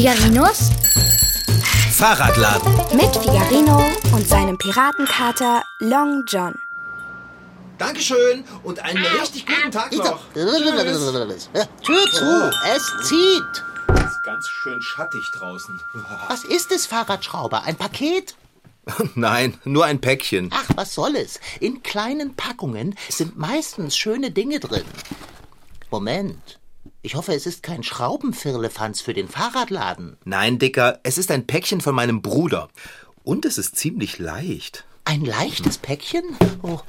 Figarinos 0.00 0.70
Fahrradladen. 1.92 2.72
mit 2.96 3.14
Figarino 3.14 3.84
und 4.14 4.26
seinem 4.26 4.56
Piratenkater 4.56 5.62
Long 5.78 6.24
John. 6.26 6.54
Dankeschön 7.76 8.42
und 8.62 8.78
einen 8.78 9.04
richtig 9.04 9.44
guten 9.44 9.70
Tag 9.70 9.92
noch. 9.92 10.22
Tür 10.32 12.10
zu, 12.12 12.50
es 12.74 13.08
zieht. 13.08 13.64
Es 13.88 14.00
ist 14.00 14.22
ganz 14.24 14.48
schön 14.48 14.80
schattig 14.80 15.20
draußen. 15.34 15.78
Was 16.28 16.44
ist 16.44 16.72
es, 16.72 16.86
Fahrradschrauber? 16.86 17.64
Ein 17.64 17.76
Paket? 17.76 18.36
Nein, 19.14 19.60
nur 19.64 19.84
ein 19.84 20.00
Päckchen. 20.00 20.48
Ach, 20.50 20.64
was 20.76 20.94
soll 20.94 21.14
es? 21.14 21.40
In 21.60 21.82
kleinen 21.82 22.36
Packungen 22.36 22.96
sind 23.10 23.36
meistens 23.36 23.98
schöne 23.98 24.30
Dinge 24.30 24.60
drin. 24.60 24.84
Moment. 25.90 26.59
Ich 27.02 27.14
hoffe, 27.14 27.32
es 27.32 27.46
ist 27.46 27.62
kein 27.62 27.82
Schraubenfirlefanz 27.82 29.00
für 29.00 29.14
den 29.14 29.28
Fahrradladen. 29.28 30.18
Nein, 30.24 30.58
Dicker, 30.58 31.00
es 31.02 31.16
ist 31.16 31.30
ein 31.30 31.46
Päckchen 31.46 31.80
von 31.80 31.94
meinem 31.94 32.20
Bruder. 32.20 32.68
Und 33.22 33.46
es 33.46 33.56
ist 33.56 33.76
ziemlich 33.76 34.18
leicht. 34.18 34.84
Ein 35.04 35.24
leichtes 35.24 35.78
Päckchen? 35.78 36.24
Oh, 36.62 36.80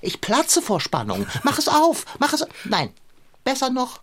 ich 0.00 0.20
platze 0.20 0.62
vor 0.62 0.80
Spannung. 0.80 1.26
Mach 1.44 1.58
es 1.58 1.68
auf, 1.68 2.06
mach 2.18 2.32
es. 2.32 2.44
Nein, 2.64 2.90
besser 3.44 3.70
noch. 3.70 4.00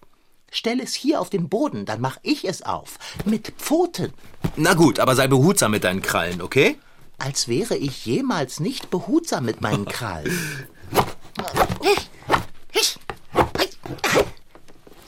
Stell 0.50 0.80
es 0.80 0.94
hier 0.96 1.20
auf 1.20 1.30
den 1.30 1.50
Boden, 1.50 1.86
dann 1.86 2.00
mach 2.00 2.18
ich 2.24 2.46
es 2.46 2.62
auf. 2.62 2.98
Mit 3.26 3.54
Pfoten. 3.58 4.14
Na 4.56 4.74
gut, 4.74 5.00
aber 5.00 5.16
sei 5.16 5.28
behutsam 5.28 5.72
mit 5.72 5.84
deinen 5.84 6.02
Krallen, 6.02 6.42
okay? 6.42 6.78
Als 7.18 7.50
wäre 7.50 7.76
ich 7.76 8.06
jemals 8.06 8.62
nicht 8.62 8.90
behutsam 8.90 9.44
mit 9.44 9.60
meinen 9.60 9.86
Krallen. 9.90 10.68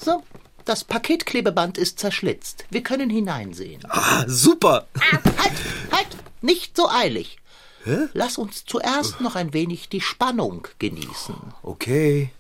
So, 0.04 0.24
das 0.72 0.86
Paketklebeband 0.86 1.78
ist 1.78 2.00
zerschlitzt. 2.00 2.64
Wir 2.70 2.82
können 2.82 3.10
hineinsehen. 3.10 3.82
Ah, 3.90 4.24
super. 4.26 4.88
Halt, 5.02 5.22
halt, 5.92 6.08
nicht 6.40 6.78
so 6.78 6.90
eilig. 6.90 7.40
Lass 8.14 8.38
uns 8.38 8.64
zuerst 8.64 9.20
noch 9.20 9.36
ein 9.36 9.52
wenig 9.52 9.90
die 9.90 10.00
Spannung 10.00 10.70
genießen. 10.80 11.36
Okay. 11.62 12.32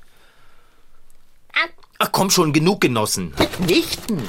Ach 2.00 2.12
komm 2.14 2.30
schon, 2.30 2.54
genug 2.54 2.80
genossen. 2.80 3.34
Mitnichten. 3.38 4.24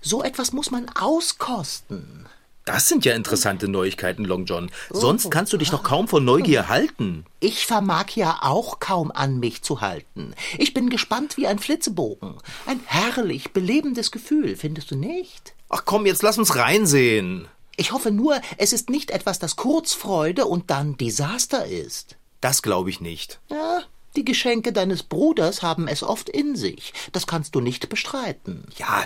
So 0.00 0.22
etwas 0.22 0.52
muss 0.52 0.70
man 0.70 0.88
auskosten. 0.90 2.27
Das 2.68 2.86
sind 2.86 3.06
ja 3.06 3.14
interessante 3.14 3.66
Neuigkeiten, 3.66 4.26
Long 4.26 4.44
John. 4.44 4.70
Sonst 4.90 5.30
kannst 5.30 5.54
du 5.54 5.56
dich 5.56 5.70
doch 5.70 5.82
kaum 5.82 6.06
vor 6.06 6.20
Neugier 6.20 6.68
halten. 6.68 7.24
Ich 7.40 7.64
vermag 7.64 8.10
ja 8.14 8.40
auch 8.42 8.78
kaum 8.78 9.10
an 9.10 9.40
mich 9.40 9.62
zu 9.62 9.80
halten. 9.80 10.34
Ich 10.58 10.74
bin 10.74 10.90
gespannt 10.90 11.38
wie 11.38 11.46
ein 11.46 11.58
Flitzebogen. 11.58 12.34
Ein 12.66 12.80
herrlich 12.84 13.54
belebendes 13.54 14.10
Gefühl, 14.10 14.54
findest 14.54 14.90
du 14.90 14.96
nicht? 14.96 15.54
Ach 15.70 15.86
komm, 15.86 16.04
jetzt 16.04 16.22
lass 16.22 16.36
uns 16.36 16.56
reinsehen. 16.56 17.48
Ich 17.78 17.92
hoffe 17.92 18.10
nur, 18.10 18.38
es 18.58 18.74
ist 18.74 18.90
nicht 18.90 19.12
etwas, 19.12 19.38
das 19.38 19.56
kurz 19.56 19.94
Freude 19.94 20.44
und 20.44 20.68
dann 20.68 20.98
Desaster 20.98 21.64
ist. 21.64 22.18
Das 22.42 22.60
glaube 22.60 22.90
ich 22.90 23.00
nicht. 23.00 23.40
Ja, 23.48 23.80
die 24.14 24.26
Geschenke 24.26 24.74
deines 24.74 25.04
Bruders 25.04 25.62
haben 25.62 25.88
es 25.88 26.02
oft 26.02 26.28
in 26.28 26.54
sich. 26.54 26.92
Das 27.12 27.26
kannst 27.26 27.54
du 27.54 27.60
nicht 27.60 27.88
bestreiten. 27.88 28.66
Ja, 28.76 29.04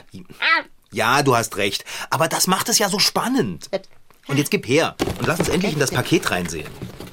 ja, 0.93 1.23
du 1.23 1.35
hast 1.37 1.57
recht. 1.57 1.85
Aber 2.11 2.29
das 2.29 2.47
macht 2.47 2.69
es 2.69 2.79
ja 2.79 2.89
so 2.89 2.99
spannend. 2.99 3.69
Und 4.29 4.37
jetzt 4.39 4.51
gib 4.51 4.67
her 4.69 4.95
und 5.19 5.27
lass 5.27 5.41
uns 5.41 5.49
endlich 5.49 5.73
in 5.73 5.79
das 5.81 5.91
Paket 5.91 6.31
reinsehen. 6.31 6.71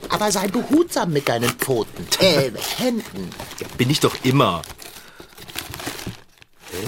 Aber 0.09 0.31
sei 0.31 0.47
behutsam 0.47 1.11
mit 1.11 1.27
deinen 1.29 1.49
Pfoten. 1.49 2.05
Äh, 2.19 2.51
Händen. 2.77 3.29
Ja, 3.59 3.67
bin 3.77 3.89
ich 3.89 3.99
doch 3.99 4.15
immer. 4.23 4.61
Hä? 6.71 6.85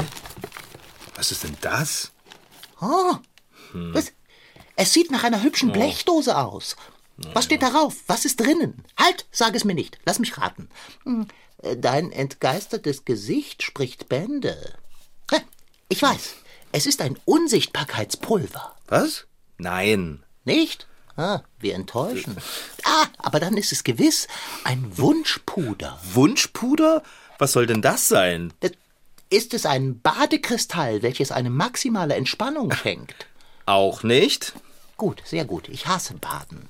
Was 1.15 1.31
ist 1.31 1.43
denn 1.43 1.57
das? 1.61 2.11
Oh, 2.81 3.15
was? 3.73 4.11
Es 4.75 4.91
sieht 4.93 5.11
nach 5.11 5.23
einer 5.23 5.43
hübschen 5.43 5.71
Blechdose 5.71 6.35
aus. 6.37 6.75
Was 7.33 7.45
steht 7.45 7.61
darauf? 7.61 7.95
Was 8.07 8.25
ist 8.25 8.39
drinnen? 8.39 8.83
Halt, 8.97 9.25
sag 9.31 9.55
es 9.55 9.63
mir 9.63 9.75
nicht. 9.75 9.99
Lass 10.05 10.17
mich 10.19 10.37
raten. 10.39 10.69
Hm, 11.03 11.27
äh, 11.61 11.77
Dein 11.77 12.11
entgeistertes 12.11 13.05
Gesicht 13.05 13.61
spricht 13.61 14.09
Bände. 14.09 14.73
Hä, 15.29 15.41
Ich 15.89 16.01
weiß. 16.01 16.35
Es 16.71 16.85
ist 16.85 17.01
ein 17.01 17.17
Unsichtbarkeitspulver. 17.25 18.75
Was? 18.87 19.25
Nein. 19.57 20.23
Nicht? 20.45 20.87
Ah, 21.17 21.41
wir 21.59 21.75
enttäuschen. 21.75 22.37
Ah, 22.83 23.05
aber 23.17 23.39
dann 23.39 23.57
ist 23.57 23.71
es 23.71 23.83
gewiss 23.83 24.27
ein 24.63 24.97
Wunschpuder. 24.97 25.99
Wunschpuder? 26.13 27.03
Was 27.37 27.51
soll 27.51 27.67
denn 27.67 27.81
das 27.81 28.07
sein? 28.07 28.53
Ist 29.29 29.53
es 29.53 29.65
ein 29.65 29.99
Badekristall, 30.01 31.01
welches 31.03 31.31
eine 31.31 31.49
maximale 31.49 32.15
Entspannung 32.15 32.71
schenkt? 32.75 33.27
Auch 33.65 34.03
nicht? 34.03 34.53
Gut, 34.97 35.21
sehr 35.25 35.45
gut. 35.45 35.67
Ich 35.69 35.87
hasse 35.87 36.13
Baden. 36.15 36.69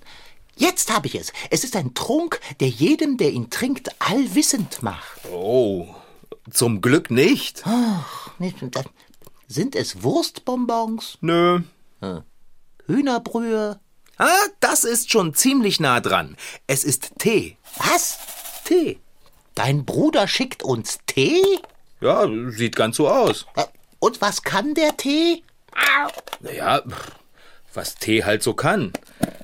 Jetzt 0.55 0.93
habe 0.93 1.07
ich 1.07 1.15
es. 1.15 1.31
Es 1.49 1.63
ist 1.63 1.75
ein 1.75 1.93
Trunk, 1.93 2.39
der 2.59 2.67
jedem, 2.69 3.17
der 3.17 3.31
ihn 3.31 3.49
trinkt, 3.49 3.89
allwissend 4.01 4.83
macht. 4.83 5.25
Oh, 5.31 5.87
zum 6.51 6.81
Glück 6.81 7.09
nicht. 7.09 7.63
Nicht- 8.37 8.57
da- 8.71 8.83
Sind 9.51 9.75
es 9.75 10.01
Wurstbonbons, 10.01 11.17
Nö. 11.19 11.59
Hühnerbrühe? 12.87 13.81
Ah, 14.17 14.45
das 14.61 14.85
ist 14.85 15.11
schon 15.11 15.33
ziemlich 15.33 15.81
nah 15.81 15.99
dran. 15.99 16.37
Es 16.67 16.85
ist 16.85 17.11
Tee. 17.19 17.57
Was? 17.75 18.17
Tee? 18.63 18.97
Dein 19.53 19.83
Bruder 19.83 20.29
schickt 20.29 20.63
uns 20.63 20.99
Tee? 21.05 21.43
Ja, 21.99 22.29
sieht 22.51 22.77
ganz 22.77 22.95
so 22.95 23.09
aus. 23.09 23.45
Äh, 23.57 23.65
Und 23.99 24.21
was 24.21 24.43
kann 24.43 24.73
der 24.73 24.95
Tee? 24.95 25.43
Naja, 26.39 26.81
was 27.73 27.95
Tee 27.95 28.23
halt 28.23 28.43
so 28.43 28.53
kann. 28.53 28.93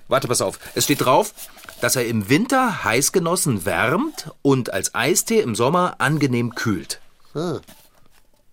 Warte, 0.07 0.29
pass 0.29 0.41
auf. 0.41 0.57
Es 0.73 0.85
steht 0.85 1.01
drauf, 1.01 1.33
dass 1.81 1.97
er 1.97 2.07
im 2.07 2.29
Winter 2.29 2.85
heiß 2.85 3.11
genossen 3.11 3.65
wärmt 3.65 4.31
und 4.41 4.71
als 4.71 4.95
Eistee 4.95 5.41
im 5.41 5.53
Sommer 5.53 5.95
angenehm 5.99 6.55
kühlt. 6.55 7.01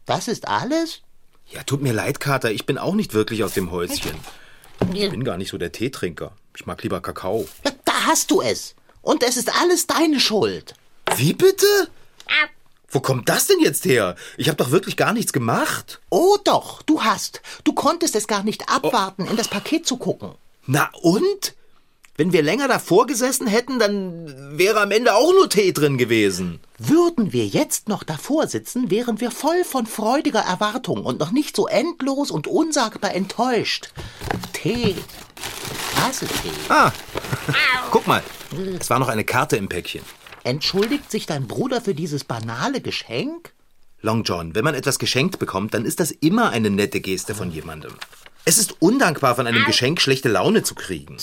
Das 0.05 0.27
ist 0.27 0.49
alles? 0.49 1.03
Ja, 1.55 1.63
tut 1.63 1.83
mir 1.83 1.93
leid, 1.93 2.19
Kater, 2.19 2.51
ich 2.51 2.67
bin 2.67 2.79
auch 2.79 2.95
nicht 2.95 3.15
wirklich 3.15 3.45
aus 3.45 3.55
dem 3.55 3.71
Häuschen. 3.71 4.17
Ich 4.93 5.09
bin 5.11 5.23
gar 5.23 5.37
nicht 5.37 5.51
so 5.51 5.59
der 5.59 5.71
Teetrinker. 5.71 6.33
Ich 6.57 6.67
mag 6.67 6.83
lieber 6.83 7.01
Kakao. 7.01 7.47
Ja, 7.65 7.71
da 7.85 7.93
hast 8.07 8.33
du 8.33 8.43
es. 8.43 8.75
Und 9.03 9.23
es 9.23 9.37
ist 9.37 9.55
alles 9.61 9.87
deine 9.87 10.19
Schuld. 10.19 10.75
Wie 11.17 11.33
bitte? 11.33 11.67
Wo 12.89 12.99
kommt 13.01 13.29
das 13.29 13.47
denn 13.47 13.61
jetzt 13.61 13.85
her? 13.85 14.17
Ich 14.37 14.49
habe 14.49 14.57
doch 14.57 14.73
wirklich 14.73 14.97
gar 14.97 15.13
nichts 15.13 15.33
gemacht. 15.33 16.01
Oh 16.11 16.39
doch, 16.43 16.83
du 16.83 17.03
hast. 17.03 17.41
Du 17.63 17.73
konntest 17.73 18.17
es 18.17 18.27
gar 18.27 18.43
nicht 18.43 18.69
abwarten, 18.69 19.25
in 19.27 19.37
das 19.37 19.49
Paket 19.49 19.87
zu 19.87 19.97
gucken. 19.97 20.33
Na 20.67 20.91
und? 21.03 21.55
Wenn 22.17 22.33
wir 22.33 22.43
länger 22.43 22.67
davor 22.69 23.07
gesessen 23.07 23.47
hätten, 23.47 23.79
dann 23.79 24.59
wäre 24.59 24.81
am 24.81 24.91
Ende 24.91 25.15
auch 25.15 25.33
nur 25.33 25.49
Tee 25.49 25.73
drin 25.73 25.99
gewesen. 25.99 26.61
Würden 26.87 27.33
wir 27.33 27.47
jetzt 27.47 27.89
noch 27.89 28.03
davor 28.03 28.47
sitzen, 28.47 28.91
wären 28.91 29.21
wir 29.21 29.31
voll 29.31 29.65
von 29.65 29.87
freudiger 29.87 30.41
Erwartung 30.41 31.05
und 31.05 31.19
noch 31.19 31.31
nicht 31.31 31.57
so 31.57 31.67
endlos 31.67 32.31
und 32.31 32.47
unsagbar 32.47 33.15
enttäuscht. 33.15 33.91
Tee. 34.53 34.95
Hasse 35.97 36.27
Tee. 36.27 36.51
Ah, 36.69 36.93
guck 37.91 38.07
mal. 38.07 38.23
Es 38.79 38.91
war 38.91 38.99
noch 38.99 39.09
eine 39.09 39.25
Karte 39.25 39.57
im 39.57 39.69
Päckchen. 39.69 40.03
Entschuldigt 40.43 41.11
sich 41.11 41.25
dein 41.25 41.47
Bruder 41.47 41.81
für 41.81 41.95
dieses 41.95 42.25
banale 42.25 42.83
Geschenk? 42.83 43.55
Long 44.03 44.23
John, 44.23 44.55
wenn 44.55 44.65
man 44.65 44.75
etwas 44.75 44.99
geschenkt 44.99 45.39
bekommt, 45.39 45.73
dann 45.73 45.87
ist 45.87 46.01
das 46.01 46.11
immer 46.11 46.51
eine 46.51 46.69
nette 46.69 47.01
Geste 47.01 47.35
von 47.35 47.51
jemandem. 47.51 47.93
Es 48.45 48.59
ist 48.59 48.83
undankbar, 48.83 49.37
von 49.37 49.47
einem 49.47 49.65
Geschenk 49.65 50.03
schlechte 50.03 50.29
Laune 50.29 50.63
zu 50.63 50.75
kriegen. 50.75 51.17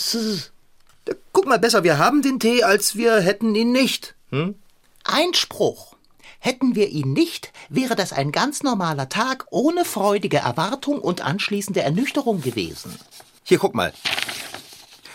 Guck 1.34 1.46
mal 1.46 1.60
besser, 1.60 1.84
wir 1.84 2.00
haben 2.00 2.24
den 2.24 2.40
Tee, 2.40 2.64
als 2.64 2.96
wir 2.96 3.20
hätten 3.20 3.54
ihn 3.54 3.72
nicht. 3.72 4.16
Hm? 4.32 4.56
Einspruch. 5.12 5.96
Hätten 6.40 6.76
wir 6.76 6.90
ihn 6.90 7.14
nicht, 7.14 7.54
wäre 7.70 7.96
das 7.96 8.14
ein 8.14 8.32
ganz 8.32 8.64
normaler 8.64 9.10
Tag 9.10 9.46
ohne 9.52 9.86
freudige 9.86 10.38
Erwartung 10.38 11.00
und 11.00 11.22
anschließende 11.22 11.82
Ernüchterung 11.82 12.42
gewesen. 12.42 12.98
Hier, 13.44 13.60
guck 13.60 13.76
mal. 13.76 13.94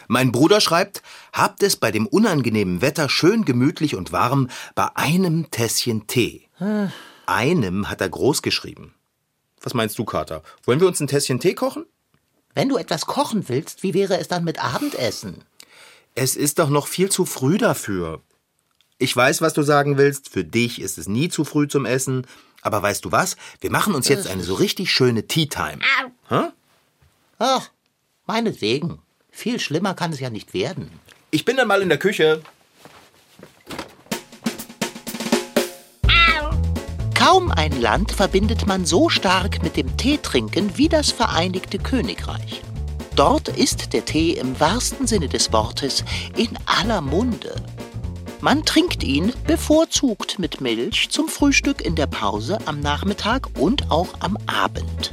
Mein 0.08 0.30
Bruder 0.30 0.60
schreibt, 0.60 1.02
habt 1.32 1.62
es 1.64 1.76
bei 1.76 1.90
dem 1.90 2.06
unangenehmen 2.06 2.80
Wetter 2.80 3.08
schön 3.08 3.44
gemütlich 3.44 3.96
und 3.96 4.12
warm 4.12 4.48
bei 4.76 4.88
einem 4.94 5.50
Tässchen 5.50 6.06
Tee. 6.06 6.48
Einem 7.26 7.88
hat 7.88 8.00
er 8.00 8.08
groß 8.08 8.42
geschrieben. 8.42 8.94
Was 9.62 9.74
meinst 9.74 9.98
du, 9.98 10.04
Kater? 10.04 10.42
Wollen 10.64 10.80
wir 10.80 10.86
uns 10.86 11.00
ein 11.00 11.08
Tässchen 11.08 11.40
Tee 11.40 11.54
kochen? 11.54 11.86
Wenn 12.54 12.68
du 12.68 12.76
etwas 12.76 13.06
kochen 13.06 13.48
willst, 13.48 13.82
wie 13.82 13.94
wäre 13.94 14.18
es 14.18 14.28
dann 14.28 14.44
mit 14.44 14.62
Abendessen? 14.62 15.44
Es 16.14 16.36
ist 16.36 16.60
doch 16.60 16.70
noch 16.70 16.86
viel 16.86 17.10
zu 17.10 17.26
früh 17.26 17.58
dafür. 17.58 18.22
Ich 18.98 19.14
weiß, 19.14 19.42
was 19.42 19.52
du 19.52 19.62
sagen 19.62 19.98
willst. 19.98 20.30
Für 20.30 20.44
dich 20.44 20.80
ist 20.80 20.96
es 20.96 21.06
nie 21.06 21.28
zu 21.28 21.44
früh 21.44 21.68
zum 21.68 21.84
Essen. 21.84 22.26
Aber 22.62 22.82
weißt 22.82 23.04
du 23.04 23.12
was? 23.12 23.36
Wir 23.60 23.70
machen 23.70 23.94
uns 23.94 24.08
jetzt 24.08 24.26
eine 24.26 24.42
so 24.42 24.54
richtig 24.54 24.90
schöne 24.90 25.26
Tea 25.26 25.46
Time. 25.46 25.78
Hä? 26.28 26.48
Ach, 27.38 27.68
meinetwegen. 28.26 29.00
Viel 29.30 29.60
schlimmer 29.60 29.94
kann 29.94 30.12
es 30.12 30.20
ja 30.20 30.30
nicht 30.30 30.54
werden. 30.54 30.90
Ich 31.30 31.44
bin 31.44 31.58
dann 31.58 31.68
mal 31.68 31.82
in 31.82 31.90
der 31.90 31.98
Küche. 31.98 32.40
Kaum 37.14 37.50
ein 37.50 37.78
Land 37.80 38.12
verbindet 38.12 38.66
man 38.66 38.86
so 38.86 39.10
stark 39.10 39.62
mit 39.62 39.76
dem 39.76 39.94
Teetrinken 39.98 40.78
wie 40.78 40.88
das 40.88 41.10
Vereinigte 41.10 41.78
Königreich. 41.78 42.62
Dort 43.14 43.48
ist 43.48 43.92
der 43.92 44.06
Tee 44.06 44.32
im 44.32 44.58
wahrsten 44.58 45.06
Sinne 45.06 45.28
des 45.28 45.52
Wortes 45.52 46.02
in 46.36 46.56
aller 46.64 47.02
Munde. 47.02 47.54
Man 48.46 48.64
trinkt 48.64 49.02
ihn 49.02 49.32
bevorzugt 49.48 50.38
mit 50.38 50.60
Milch 50.60 51.08
zum 51.10 51.26
Frühstück 51.26 51.84
in 51.84 51.96
der 51.96 52.06
Pause 52.06 52.58
am 52.66 52.78
Nachmittag 52.78 53.58
und 53.58 53.90
auch 53.90 54.06
am 54.20 54.38
Abend. 54.46 55.12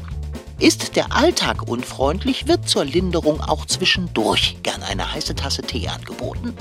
Ist 0.60 0.96
der 0.96 1.16
Alltag 1.16 1.68
unfreundlich, 1.68 2.48
wird 2.48 2.70
zur 2.70 2.86
Linderung 2.86 3.42
auch 3.42 3.66
zwischendurch 3.66 4.58
gern 4.62 4.84
eine 4.84 5.12
heiße 5.12 5.34
Tasse 5.34 5.64
Tee 5.64 5.88
angeboten. 5.88 6.56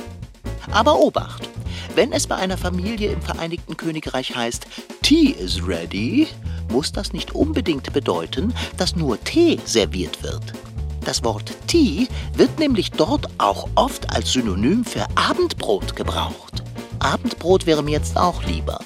Aber 0.70 0.98
Obacht! 0.98 1.46
Wenn 1.94 2.10
es 2.10 2.26
bei 2.26 2.36
einer 2.36 2.56
Familie 2.56 3.12
im 3.12 3.20
Vereinigten 3.20 3.76
Königreich 3.76 4.34
heißt, 4.34 4.66
Tea 5.02 5.32
is 5.32 5.68
ready, 5.68 6.26
muss 6.70 6.90
das 6.90 7.12
nicht 7.12 7.34
unbedingt 7.34 7.92
bedeuten, 7.92 8.54
dass 8.78 8.96
nur 8.96 9.22
Tee 9.22 9.60
serviert 9.66 10.22
wird. 10.22 10.54
Das 11.04 11.24
Wort 11.24 11.52
Tea 11.66 12.06
wird 12.34 12.60
nämlich 12.60 12.92
dort 12.92 13.26
auch 13.38 13.68
oft 13.74 14.10
als 14.10 14.32
Synonym 14.32 14.84
für 14.84 15.04
Abendbrot 15.16 15.96
gebraucht. 15.96 16.62
Abendbrot 17.00 17.66
wäre 17.66 17.82
mir 17.82 17.90
jetzt 17.90 18.16
auch 18.16 18.44
lieber. 18.44 18.78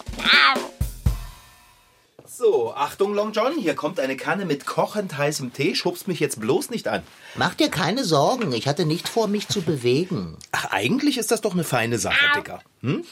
So, 2.26 2.72
Achtung, 2.74 3.14
Long 3.14 3.32
John, 3.32 3.58
hier 3.58 3.74
kommt 3.74 4.00
eine 4.00 4.16
Kanne 4.16 4.46
mit 4.46 4.66
kochend 4.66 5.16
heißem 5.16 5.52
Tee. 5.52 5.74
Schubst 5.74 6.08
mich 6.08 6.20
jetzt 6.20 6.40
bloß 6.40 6.70
nicht 6.70 6.88
an. 6.88 7.02
Mach 7.34 7.54
dir 7.54 7.70
keine 7.70 8.04
Sorgen, 8.04 8.52
ich 8.52 8.66
hatte 8.66 8.86
nicht 8.86 9.08
vor, 9.08 9.28
mich 9.28 9.48
zu 9.48 9.60
bewegen. 9.60 10.36
Ach, 10.52 10.66
eigentlich 10.70 11.18
ist 11.18 11.30
das 11.30 11.42
doch 11.42 11.52
eine 11.52 11.64
feine 11.64 11.98
Sache, 11.98 12.24
Dicker. 12.34 12.60
Hm? 12.82 13.04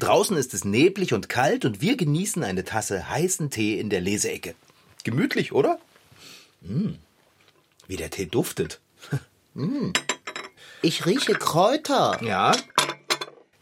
Draußen 0.00 0.36
ist 0.36 0.52
es 0.52 0.64
neblig 0.64 1.14
und 1.14 1.28
kalt 1.28 1.64
und 1.64 1.80
wir 1.80 1.96
genießen 1.96 2.42
eine 2.42 2.64
Tasse 2.64 3.08
heißen 3.08 3.50
Tee 3.50 3.78
in 3.78 3.88
der 3.88 4.00
Leseecke. 4.00 4.54
Gemütlich, 5.04 5.52
oder? 5.52 5.78
Hm. 6.66 6.98
Wie 7.86 7.96
der 7.96 8.10
Tee 8.10 8.26
duftet. 8.26 8.80
Ich 10.82 11.06
rieche 11.06 11.32
Kräuter. 11.32 12.18
Ja. 12.22 12.52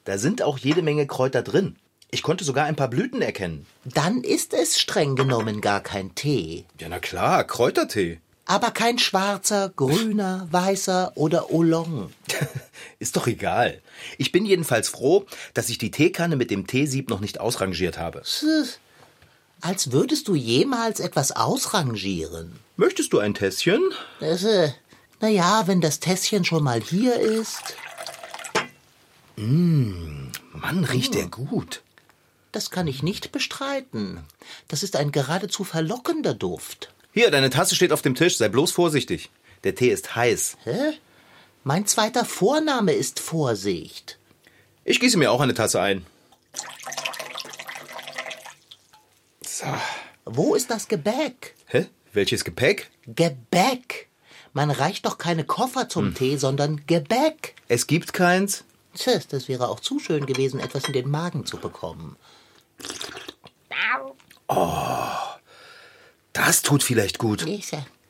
Da 0.04 0.18
sind 0.18 0.42
auch 0.42 0.58
jede 0.58 0.82
Menge 0.82 1.06
Kräuter 1.06 1.42
drin. 1.42 1.76
Ich 2.10 2.22
konnte 2.22 2.42
sogar 2.44 2.64
ein 2.64 2.74
paar 2.74 2.88
Blüten 2.88 3.22
erkennen. 3.22 3.64
Dann 3.84 4.24
ist 4.24 4.54
es 4.54 4.80
streng 4.80 5.14
genommen 5.14 5.60
gar 5.60 5.80
kein 5.80 6.14
Tee. 6.14 6.64
Ja, 6.80 6.88
na 6.88 6.98
klar, 6.98 7.44
Kräutertee. 7.44 8.20
Aber 8.44 8.72
kein 8.72 8.98
schwarzer, 8.98 9.68
grüner, 9.74 10.48
weißer 10.50 11.12
oder 11.14 11.52
Oolong. 11.52 12.12
Ist 12.98 13.16
doch 13.16 13.26
egal. 13.28 13.80
Ich 14.18 14.32
bin 14.32 14.44
jedenfalls 14.44 14.88
froh, 14.88 15.26
dass 15.54 15.68
ich 15.68 15.78
die 15.78 15.92
Teekanne 15.92 16.36
mit 16.36 16.50
dem 16.50 16.66
Teesieb 16.66 17.08
noch 17.08 17.20
nicht 17.20 17.40
ausrangiert 17.40 17.98
habe. 17.98 18.22
Als 19.62 19.92
würdest 19.92 20.26
du 20.26 20.34
jemals 20.34 20.98
etwas 20.98 21.30
ausrangieren. 21.30 22.58
Möchtest 22.76 23.12
du 23.12 23.20
ein 23.20 23.32
Tässchen? 23.32 23.80
Das, 24.18 24.42
äh, 24.42 24.72
na 25.20 25.28
ja, 25.28 25.68
wenn 25.68 25.80
das 25.80 26.00
Tässchen 26.00 26.44
schon 26.44 26.64
mal 26.64 26.80
hier 26.80 27.18
ist. 27.20 27.76
Mann, 29.36 30.84
riecht 30.84 31.14
der 31.14 31.28
gut. 31.28 31.82
Das 32.50 32.70
kann 32.70 32.88
ich 32.88 33.04
nicht 33.04 33.30
bestreiten. 33.30 34.24
Das 34.66 34.82
ist 34.82 34.96
ein 34.96 35.12
geradezu 35.12 35.62
verlockender 35.62 36.34
Duft. 36.34 36.92
Hier, 37.14 37.30
deine 37.30 37.50
Tasse 37.50 37.76
steht 37.76 37.92
auf 37.92 38.02
dem 38.02 38.16
Tisch. 38.16 38.36
Sei 38.38 38.48
bloß 38.48 38.72
vorsichtig. 38.72 39.30
Der 39.62 39.76
Tee 39.76 39.90
ist 39.90 40.16
heiß. 40.16 40.56
Hä? 40.64 40.98
Mein 41.62 41.86
zweiter 41.86 42.24
Vorname 42.24 42.94
ist 42.94 43.20
Vorsicht. 43.20 44.18
Ich 44.84 44.98
gieße 44.98 45.18
mir 45.18 45.30
auch 45.30 45.40
eine 45.40 45.54
Tasse 45.54 45.80
ein. 45.80 46.04
So. 49.62 49.68
Wo 50.24 50.54
ist 50.54 50.70
das 50.70 50.88
Gebäck? 50.88 51.54
Hä? 51.66 51.86
Welches 52.12 52.44
Gepäck? 52.44 52.90
Gebäck. 53.06 54.08
Man 54.52 54.70
reicht 54.70 55.06
doch 55.06 55.18
keine 55.18 55.44
Koffer 55.44 55.88
zum 55.88 56.14
Tee, 56.14 56.36
sondern 56.36 56.82
Gebäck. 56.86 57.54
Es 57.68 57.86
gibt 57.86 58.12
keins. 58.12 58.64
Tja, 58.94 59.18
das 59.30 59.48
wäre 59.48 59.68
auch 59.68 59.80
zu 59.80 59.98
schön 59.98 60.26
gewesen, 60.26 60.60
etwas 60.60 60.84
in 60.84 60.92
den 60.92 61.10
Magen 61.10 61.46
zu 61.46 61.56
bekommen. 61.56 62.16
Das 66.34 66.62
tut 66.62 66.82
vielleicht 66.82 67.18
gut. 67.18 67.46
Äh, 67.46 67.60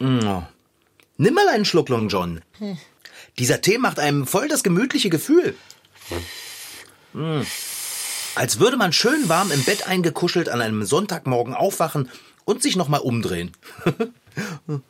Nimm 0.01 1.35
mal 1.35 1.49
einen 1.49 1.65
Schluck 1.65 1.89
Long 1.89 2.09
John. 2.09 2.43
Dieser 3.39 3.61
Tee 3.61 3.79
macht 3.79 4.01
einem 4.01 4.27
voll 4.27 4.49
das 4.49 4.65
gemütliche 4.65 5.11
Gefühl. 5.11 5.55
Mm. 7.13 7.43
Als 8.34 8.58
würde 8.58 8.76
man 8.76 8.93
schön 8.93 9.29
warm 9.29 9.50
im 9.50 9.62
Bett 9.64 9.87
eingekuschelt 9.87 10.49
an 10.49 10.61
einem 10.61 10.84
Sonntagmorgen 10.84 11.55
aufwachen 11.55 12.11
und 12.44 12.62
sich 12.62 12.76
nochmal 12.76 13.00
umdrehen. 13.00 13.52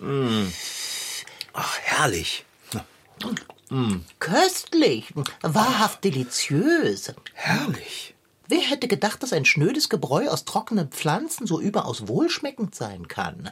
Mm. 0.00 0.48
Ach, 1.52 1.78
herrlich. 1.78 2.44
Köstlich, 4.18 5.14
wahrhaft 5.42 6.02
deliziös. 6.02 7.14
Herrlich. 7.34 8.14
Wer 8.48 8.58
hätte 8.58 8.88
gedacht, 8.88 9.22
dass 9.22 9.32
ein 9.32 9.44
schnödes 9.44 9.88
Gebräu 9.88 10.28
aus 10.28 10.44
trockenen 10.44 10.88
Pflanzen 10.88 11.46
so 11.46 11.60
überaus 11.60 12.08
wohlschmeckend 12.08 12.74
sein 12.74 13.06
kann? 13.06 13.50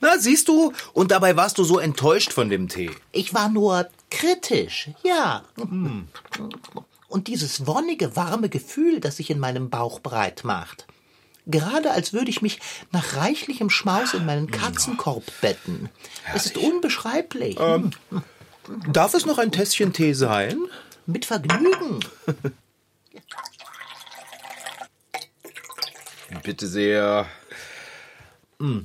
Na, 0.00 0.18
siehst 0.18 0.46
du? 0.48 0.72
Und 0.92 1.10
dabei 1.10 1.36
warst 1.36 1.58
du 1.58 1.64
so 1.64 1.78
enttäuscht 1.78 2.32
von 2.32 2.48
dem 2.48 2.68
Tee. 2.68 2.92
Ich 3.10 3.34
war 3.34 3.48
nur 3.48 3.88
kritisch, 4.10 4.90
ja. 5.02 5.42
Und 7.08 7.26
dieses 7.26 7.66
wonnige, 7.66 8.16
warme 8.16 8.48
Gefühl, 8.48 9.00
das 9.00 9.16
sich 9.16 9.30
in 9.30 9.38
meinem 9.38 9.70
Bauch 9.70 10.00
breit 10.00 10.44
macht. 10.44 10.86
Gerade 11.46 11.90
als 11.92 12.12
würde 12.12 12.30
ich 12.30 12.42
mich 12.42 12.60
nach 12.92 13.16
reichlichem 13.16 13.70
Schmaus 13.70 14.12
in 14.12 14.26
meinen 14.26 14.50
Katzenkorb 14.50 15.24
betten. 15.40 15.88
Es 16.34 16.44
ist 16.44 16.58
unbeschreiblich. 16.58 17.56
Darf 18.92 19.14
es 19.14 19.24
noch 19.24 19.38
ein 19.38 19.50
Tässchen 19.50 19.94
Tee 19.94 20.12
sein? 20.12 20.58
Mit 21.06 21.24
Vergnügen. 21.24 22.00
Bitte 26.42 26.66
sehr. 26.66 27.26
Mm. 28.58 28.80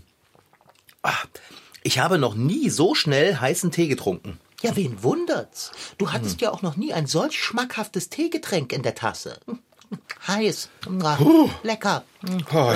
Ah, 1.02 1.12
Ich 1.84 2.00
habe 2.00 2.18
noch 2.18 2.36
nie 2.36 2.70
so 2.70 2.96
schnell 2.96 3.36
heißen 3.36 3.72
Tee 3.72 3.88
getrunken. 3.90 4.40
Ja, 4.63 4.75
wen 4.75 5.04
wundert's? 5.04 5.71
Du 5.98 6.12
hattest 6.12 6.42
ja 6.42 6.51
auch 6.51 6.62
noch 6.62 6.75
nie 6.77 6.94
ein 6.94 7.06
solch 7.06 7.38
schmackhaftes 7.43 8.10
Teegetränk 8.10 8.74
in 8.74 8.82
der 8.82 8.96
Tasse. 8.96 9.39
Heiß, 10.27 10.70
Ah, 11.03 11.17
lecker, 11.62 12.03
Oh, 12.51 12.75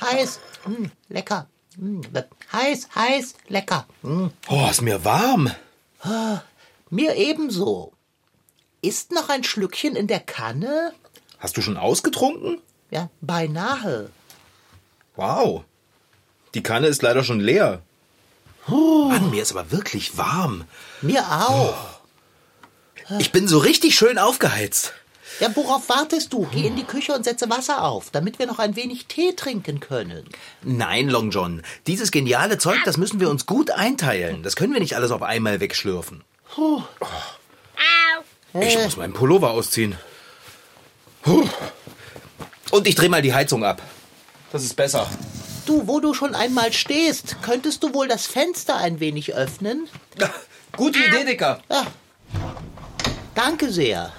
heiß, 0.00 0.40
mm, 0.66 0.84
lecker, 1.08 1.48
heiß, 2.52 2.88
heiß, 2.94 3.34
lecker. 3.48 3.86
Oh, 4.48 4.68
ist 4.70 4.80
mir 4.82 5.04
warm. 5.04 5.50
Mir 6.90 7.16
ebenso. 7.16 7.92
Ist 8.80 9.10
noch 9.12 9.28
ein 9.28 9.42
Schlückchen 9.44 9.96
in 9.96 10.06
der 10.06 10.20
Kanne? 10.20 10.92
Hast 11.38 11.56
du 11.56 11.60
schon 11.62 11.76
ausgetrunken? 11.76 12.58
Ja, 12.90 13.10
beinahe. 13.20 14.10
Wow. 15.16 15.64
Die 16.54 16.62
Kanne 16.62 16.86
ist 16.86 17.02
leider 17.02 17.24
schon 17.24 17.40
leer. 17.40 17.82
Mann, 18.68 19.30
mir 19.30 19.42
ist 19.42 19.52
aber 19.52 19.70
wirklich 19.70 20.16
warm. 20.18 20.64
Mir 21.02 21.22
auch. 21.22 21.76
Ich 23.18 23.30
bin 23.30 23.46
so 23.46 23.58
richtig 23.58 23.94
schön 23.96 24.18
aufgeheizt. 24.18 24.92
Ja, 25.38 25.54
worauf 25.54 25.88
wartest 25.88 26.32
du? 26.32 26.48
Geh 26.50 26.66
in 26.66 26.76
die 26.76 26.84
Küche 26.84 27.12
und 27.12 27.24
setze 27.24 27.50
Wasser 27.50 27.84
auf, 27.84 28.10
damit 28.10 28.38
wir 28.38 28.46
noch 28.46 28.58
ein 28.58 28.74
wenig 28.74 29.06
Tee 29.06 29.34
trinken 29.34 29.80
können. 29.80 30.24
Nein, 30.62 31.10
Long 31.10 31.30
John. 31.30 31.62
Dieses 31.86 32.10
geniale 32.10 32.58
Zeug, 32.58 32.78
das 32.84 32.96
müssen 32.96 33.20
wir 33.20 33.28
uns 33.28 33.44
gut 33.44 33.70
einteilen. 33.70 34.42
Das 34.42 34.56
können 34.56 34.72
wir 34.72 34.80
nicht 34.80 34.96
alles 34.96 35.10
auf 35.10 35.22
einmal 35.22 35.60
wegschlürfen. 35.60 36.24
Oh. 36.56 36.82
Ich 38.58 38.78
muss 38.78 38.96
meinen 38.96 39.12
Pullover 39.12 39.50
ausziehen. 39.50 39.96
Und 42.70 42.86
ich 42.86 42.94
drehe 42.94 43.10
mal 43.10 43.20
die 43.20 43.34
Heizung 43.34 43.62
ab. 43.64 43.82
Das 44.52 44.64
ist 44.64 44.74
besser. 44.74 45.06
Du, 45.66 45.88
wo 45.88 45.98
du 45.98 46.14
schon 46.14 46.34
einmal 46.36 46.72
stehst, 46.72 47.36
könntest 47.42 47.82
du 47.82 47.92
wohl 47.92 48.06
das 48.06 48.26
Fenster 48.26 48.76
ein 48.76 49.00
wenig 49.00 49.34
öffnen? 49.34 49.88
Gute 50.76 51.00
Idee, 51.00 51.24
Dicker. 51.24 51.60
Ja. 51.68 51.84
Danke 53.34 53.70
sehr. 53.70 54.12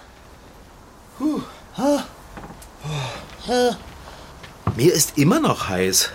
Mir 4.76 4.94
ist 4.94 5.18
immer 5.18 5.40
noch 5.40 5.70
heiß. 5.70 6.12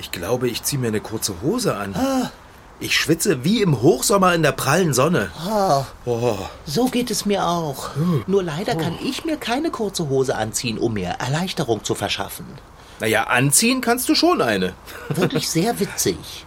Ich 0.00 0.10
glaube, 0.10 0.48
ich 0.48 0.62
ziehe 0.64 0.80
mir 0.80 0.88
eine 0.88 1.00
kurze 1.00 1.40
Hose 1.42 1.76
an. 1.76 1.94
Ich 2.80 2.96
schwitze 2.96 3.44
wie 3.44 3.62
im 3.62 3.82
Hochsommer 3.82 4.34
in 4.34 4.42
der 4.42 4.52
prallen 4.52 4.94
Sonne. 4.94 5.30
Oh. 6.04 6.36
So 6.66 6.86
geht 6.86 7.10
es 7.10 7.24
mir 7.24 7.46
auch. 7.46 7.90
Nur 8.26 8.42
leider 8.42 8.74
kann 8.74 8.98
ich 9.02 9.24
mir 9.24 9.36
keine 9.36 9.70
kurze 9.70 10.08
Hose 10.08 10.36
anziehen, 10.36 10.78
um 10.78 10.94
mir 10.94 11.08
Erleichterung 11.18 11.84
zu 11.84 11.94
verschaffen. 11.94 12.46
Naja, 13.00 13.24
anziehen 13.24 13.80
kannst 13.80 14.08
du 14.08 14.14
schon 14.14 14.42
eine. 14.42 14.74
Wirklich 15.08 15.48
sehr 15.48 15.78
witzig. 15.78 16.46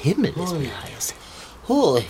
Himmel 0.00 0.32
ist 0.36 0.52
mir 0.54 0.70
heiß. 0.82 1.14
Hui. 1.68 2.04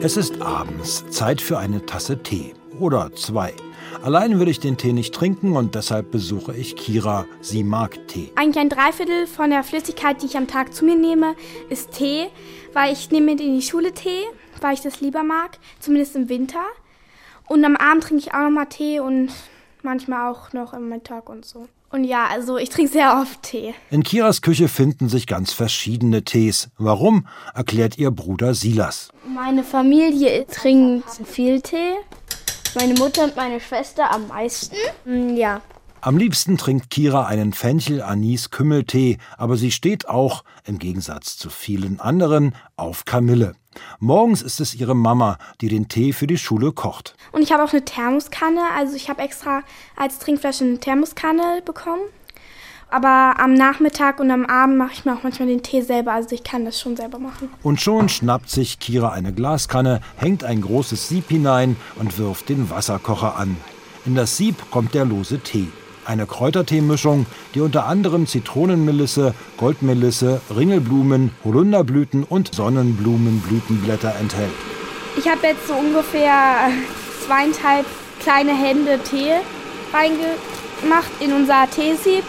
Es 0.00 0.16
ist 0.16 0.40
abends, 0.40 1.04
Zeit 1.10 1.40
für 1.40 1.58
eine 1.58 1.84
Tasse 1.84 2.22
Tee 2.22 2.54
oder 2.78 3.12
zwei. 3.14 3.54
Allein 4.02 4.38
würde 4.38 4.50
ich 4.50 4.60
den 4.60 4.76
Tee 4.76 4.92
nicht 4.92 5.14
trinken 5.14 5.56
und 5.56 5.74
deshalb 5.74 6.12
besuche 6.12 6.54
ich 6.54 6.76
Kira. 6.76 7.26
Sie 7.40 7.64
mag 7.64 7.98
Tee. 8.06 8.30
Eigentlich 8.36 8.58
ein 8.58 8.68
Dreiviertel 8.68 9.26
von 9.26 9.50
der 9.50 9.64
Flüssigkeit, 9.64 10.22
die 10.22 10.26
ich 10.26 10.36
am 10.36 10.46
Tag 10.46 10.72
zu 10.72 10.84
mir 10.84 10.96
nehme, 10.96 11.34
ist 11.68 11.92
Tee, 11.92 12.28
weil 12.72 12.92
ich 12.92 13.10
nehme 13.10 13.32
mit 13.32 13.40
in 13.40 13.58
die 13.58 13.66
Schule 13.66 13.92
Tee, 13.92 14.22
weil 14.60 14.74
ich 14.74 14.80
das 14.80 15.00
lieber 15.00 15.24
mag, 15.24 15.58
zumindest 15.80 16.14
im 16.14 16.28
Winter. 16.28 16.64
Und 17.48 17.64
am 17.64 17.76
Abend 17.76 18.04
trinke 18.04 18.22
ich 18.22 18.34
auch 18.34 18.44
noch 18.44 18.50
mal 18.50 18.66
Tee 18.66 19.00
und 19.00 19.30
manchmal 19.82 20.30
auch 20.30 20.52
noch 20.52 20.74
im 20.74 20.88
Mittag 20.88 21.28
und 21.28 21.44
so. 21.44 21.66
Und 21.90 22.04
ja, 22.04 22.26
also 22.30 22.58
ich 22.58 22.68
trinke 22.68 22.92
sehr 22.92 23.18
oft 23.20 23.42
Tee. 23.42 23.74
In 23.90 24.02
Kiras 24.02 24.42
Küche 24.42 24.68
finden 24.68 25.08
sich 25.08 25.26
ganz 25.26 25.52
verschiedene 25.52 26.22
Tees. 26.22 26.68
Warum, 26.76 27.26
erklärt 27.54 27.96
ihr 27.96 28.10
Bruder 28.10 28.54
Silas. 28.54 29.08
Meine 29.26 29.64
Familie 29.64 30.46
trinkt 30.46 31.08
viel 31.24 31.62
Tee. 31.62 31.94
Meine 32.74 32.94
Mutter 32.94 33.24
und 33.24 33.36
meine 33.36 33.60
Schwester 33.60 34.10
am 34.10 34.28
meisten. 34.28 34.76
Mm, 35.04 35.36
Ja. 35.36 35.60
Am 36.00 36.16
liebsten 36.16 36.56
trinkt 36.56 36.90
Kira 36.90 37.26
einen 37.26 37.52
Fenchel-Anis-Kümmeltee, 37.52 39.18
aber 39.36 39.56
sie 39.56 39.72
steht 39.72 40.08
auch, 40.08 40.44
im 40.64 40.78
Gegensatz 40.78 41.36
zu 41.36 41.50
vielen 41.50 41.98
anderen, 41.98 42.54
auf 42.76 43.04
Kamille. 43.04 43.56
Morgens 43.98 44.42
ist 44.42 44.60
es 44.60 44.76
ihre 44.76 44.94
Mama, 44.94 45.38
die 45.60 45.66
den 45.68 45.88
Tee 45.88 46.12
für 46.12 46.28
die 46.28 46.38
Schule 46.38 46.70
kocht. 46.70 47.16
Und 47.32 47.42
ich 47.42 47.52
habe 47.52 47.64
auch 47.64 47.72
eine 47.72 47.84
Thermoskanne. 47.84 48.60
Also 48.76 48.94
ich 48.94 49.10
habe 49.10 49.22
extra 49.22 49.62
als 49.96 50.20
Trinkflasche 50.20 50.62
eine 50.64 50.78
Thermoskanne 50.78 51.62
bekommen. 51.64 52.02
Aber 52.90 53.34
am 53.38 53.52
Nachmittag 53.52 54.18
und 54.18 54.30
am 54.30 54.46
Abend 54.46 54.78
mache 54.78 54.92
ich 54.94 55.04
mir 55.04 55.12
auch 55.14 55.22
manchmal 55.22 55.48
den 55.48 55.62
Tee 55.62 55.82
selber. 55.82 56.12
Also 56.12 56.34
ich 56.34 56.42
kann 56.42 56.64
das 56.64 56.80
schon 56.80 56.96
selber 56.96 57.18
machen. 57.18 57.50
Und 57.62 57.80
schon 57.80 58.08
schnappt 58.08 58.48
sich 58.48 58.78
Kira 58.78 59.10
eine 59.10 59.32
Glaskanne, 59.32 60.00
hängt 60.16 60.42
ein 60.42 60.62
großes 60.62 61.08
Sieb 61.08 61.28
hinein 61.28 61.76
und 61.96 62.18
wirft 62.18 62.48
den 62.48 62.70
Wasserkocher 62.70 63.36
an. 63.36 63.58
In 64.06 64.14
das 64.14 64.38
Sieb 64.38 64.70
kommt 64.70 64.94
der 64.94 65.04
lose 65.04 65.40
Tee. 65.40 65.68
Eine 66.06 66.24
Kräuterteemischung, 66.24 67.26
die 67.54 67.60
unter 67.60 67.84
anderem 67.84 68.26
Zitronenmelisse, 68.26 69.34
Goldmelisse, 69.58 70.40
Ringelblumen, 70.56 71.32
Holunderblüten 71.44 72.24
und 72.24 72.54
Sonnenblumenblütenblätter 72.54 74.14
enthält. 74.18 74.48
Ich 75.18 75.28
habe 75.28 75.48
jetzt 75.48 75.68
so 75.68 75.74
ungefähr 75.74 76.70
zweieinhalb 77.26 77.84
kleine 78.20 78.52
Hände 78.52 78.98
Tee 79.00 79.34
reingemacht 79.92 81.10
in 81.20 81.34
unser 81.34 81.68
Teesieb. 81.70 82.24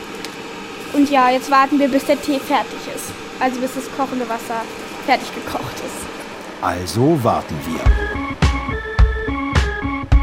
Und 0.94 1.10
ja, 1.10 1.30
jetzt 1.30 1.52
warten 1.52 1.80
wir, 1.80 1.88
bis 1.90 2.06
der 2.06 2.22
Tee 2.22 2.40
fertig 2.40 2.80
ist. 2.96 3.12
Also 3.40 3.60
bis 3.60 3.76
das 3.76 3.86
kochende 3.96 4.28
Wasser 4.28 4.62
fertig 5.06 5.34
gekocht 5.34 5.76
ist. 5.76 6.62
Also 6.62 7.18
warten 7.24 7.56
wir. 7.66 8.19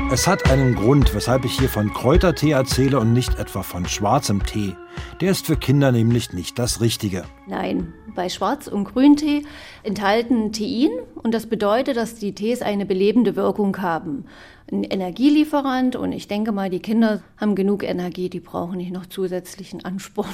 Es 0.08 0.28
hat 0.28 0.48
einen 0.48 0.76
Grund, 0.76 1.14
weshalb 1.16 1.44
ich 1.44 1.58
hier 1.58 1.68
von 1.68 1.92
Kräutertee 1.92 2.52
erzähle 2.52 3.00
und 3.00 3.12
nicht 3.12 3.40
etwa 3.40 3.64
von 3.64 3.86
schwarzem 3.86 4.46
Tee. 4.46 4.76
Der 5.20 5.32
ist 5.32 5.46
für 5.46 5.56
Kinder 5.56 5.90
nämlich 5.90 6.32
nicht 6.32 6.60
das 6.60 6.80
Richtige. 6.80 7.25
Nein, 7.48 7.92
bei 8.14 8.28
Schwarz- 8.28 8.68
und 8.68 8.84
Grüntee 8.84 9.42
enthalten 9.82 10.52
Tein 10.52 10.90
und 11.16 11.34
das 11.34 11.46
bedeutet, 11.46 11.96
dass 11.96 12.14
die 12.14 12.34
Tees 12.34 12.62
eine 12.62 12.86
belebende 12.86 13.34
Wirkung 13.34 13.82
haben. 13.82 14.26
Ein 14.70 14.84
Energielieferant 14.84 15.96
und 15.96 16.12
ich 16.12 16.28
denke 16.28 16.52
mal, 16.52 16.70
die 16.70 16.80
Kinder 16.80 17.22
haben 17.36 17.56
genug 17.56 17.82
Energie, 17.82 18.30
die 18.30 18.40
brauchen 18.40 18.76
nicht 18.76 18.92
noch 18.92 19.06
zusätzlichen 19.06 19.84
Ansporn. 19.84 20.30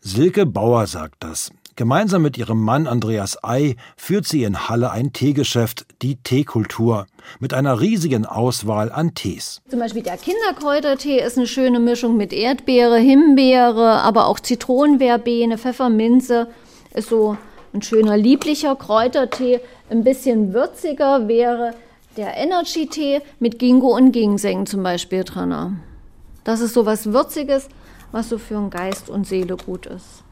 Silke 0.00 0.46
Bauer 0.46 0.86
sagt 0.86 1.22
das. 1.22 1.50
Gemeinsam 1.76 2.22
mit 2.22 2.38
ihrem 2.38 2.60
Mann 2.60 2.86
Andreas 2.86 3.42
Ei 3.42 3.76
führt 3.96 4.26
sie 4.26 4.44
in 4.44 4.68
Halle 4.68 4.92
ein 4.92 5.12
Teegeschäft, 5.12 5.86
die 6.02 6.16
Teekultur, 6.16 7.06
mit 7.40 7.54
einer 7.54 7.80
riesigen 7.80 8.26
Auswahl 8.26 8.90
an 8.92 9.14
Tees. 9.14 9.60
Zum 9.68 9.78
Beispiel 9.78 10.02
der 10.02 10.16
Kinderkräutertee 10.16 11.20
ist 11.20 11.36
eine 11.36 11.46
schöne 11.46 11.80
Mischung 11.80 12.16
mit 12.16 12.32
Erdbeere, 12.32 12.98
Himbeere, 12.98 14.02
aber 14.02 14.26
auch 14.26 14.40
Zitronenverbene, 14.40 15.58
Pfefferminze. 15.58 16.48
Ist 16.94 17.08
so 17.08 17.36
ein 17.72 17.82
schöner, 17.82 18.16
lieblicher 18.16 18.76
Kräutertee. 18.76 19.60
Ein 19.90 20.04
bisschen 20.04 20.54
würziger 20.54 21.28
wäre 21.28 21.74
der 22.16 22.36
Energy-Tee 22.36 23.20
mit 23.40 23.58
Ginkgo 23.58 23.94
und 23.94 24.12
Ginseng 24.12 24.66
zum 24.66 24.82
Beispiel 24.82 25.24
drin. 25.24 25.80
Das 26.44 26.60
ist 26.60 26.74
so 26.74 26.86
was 26.86 27.12
Würziges, 27.12 27.68
was 28.12 28.28
so 28.28 28.38
für 28.38 28.54
den 28.54 28.70
Geist 28.70 29.10
und 29.10 29.26
Seele 29.26 29.56
gut 29.56 29.86
ist. 29.86 30.22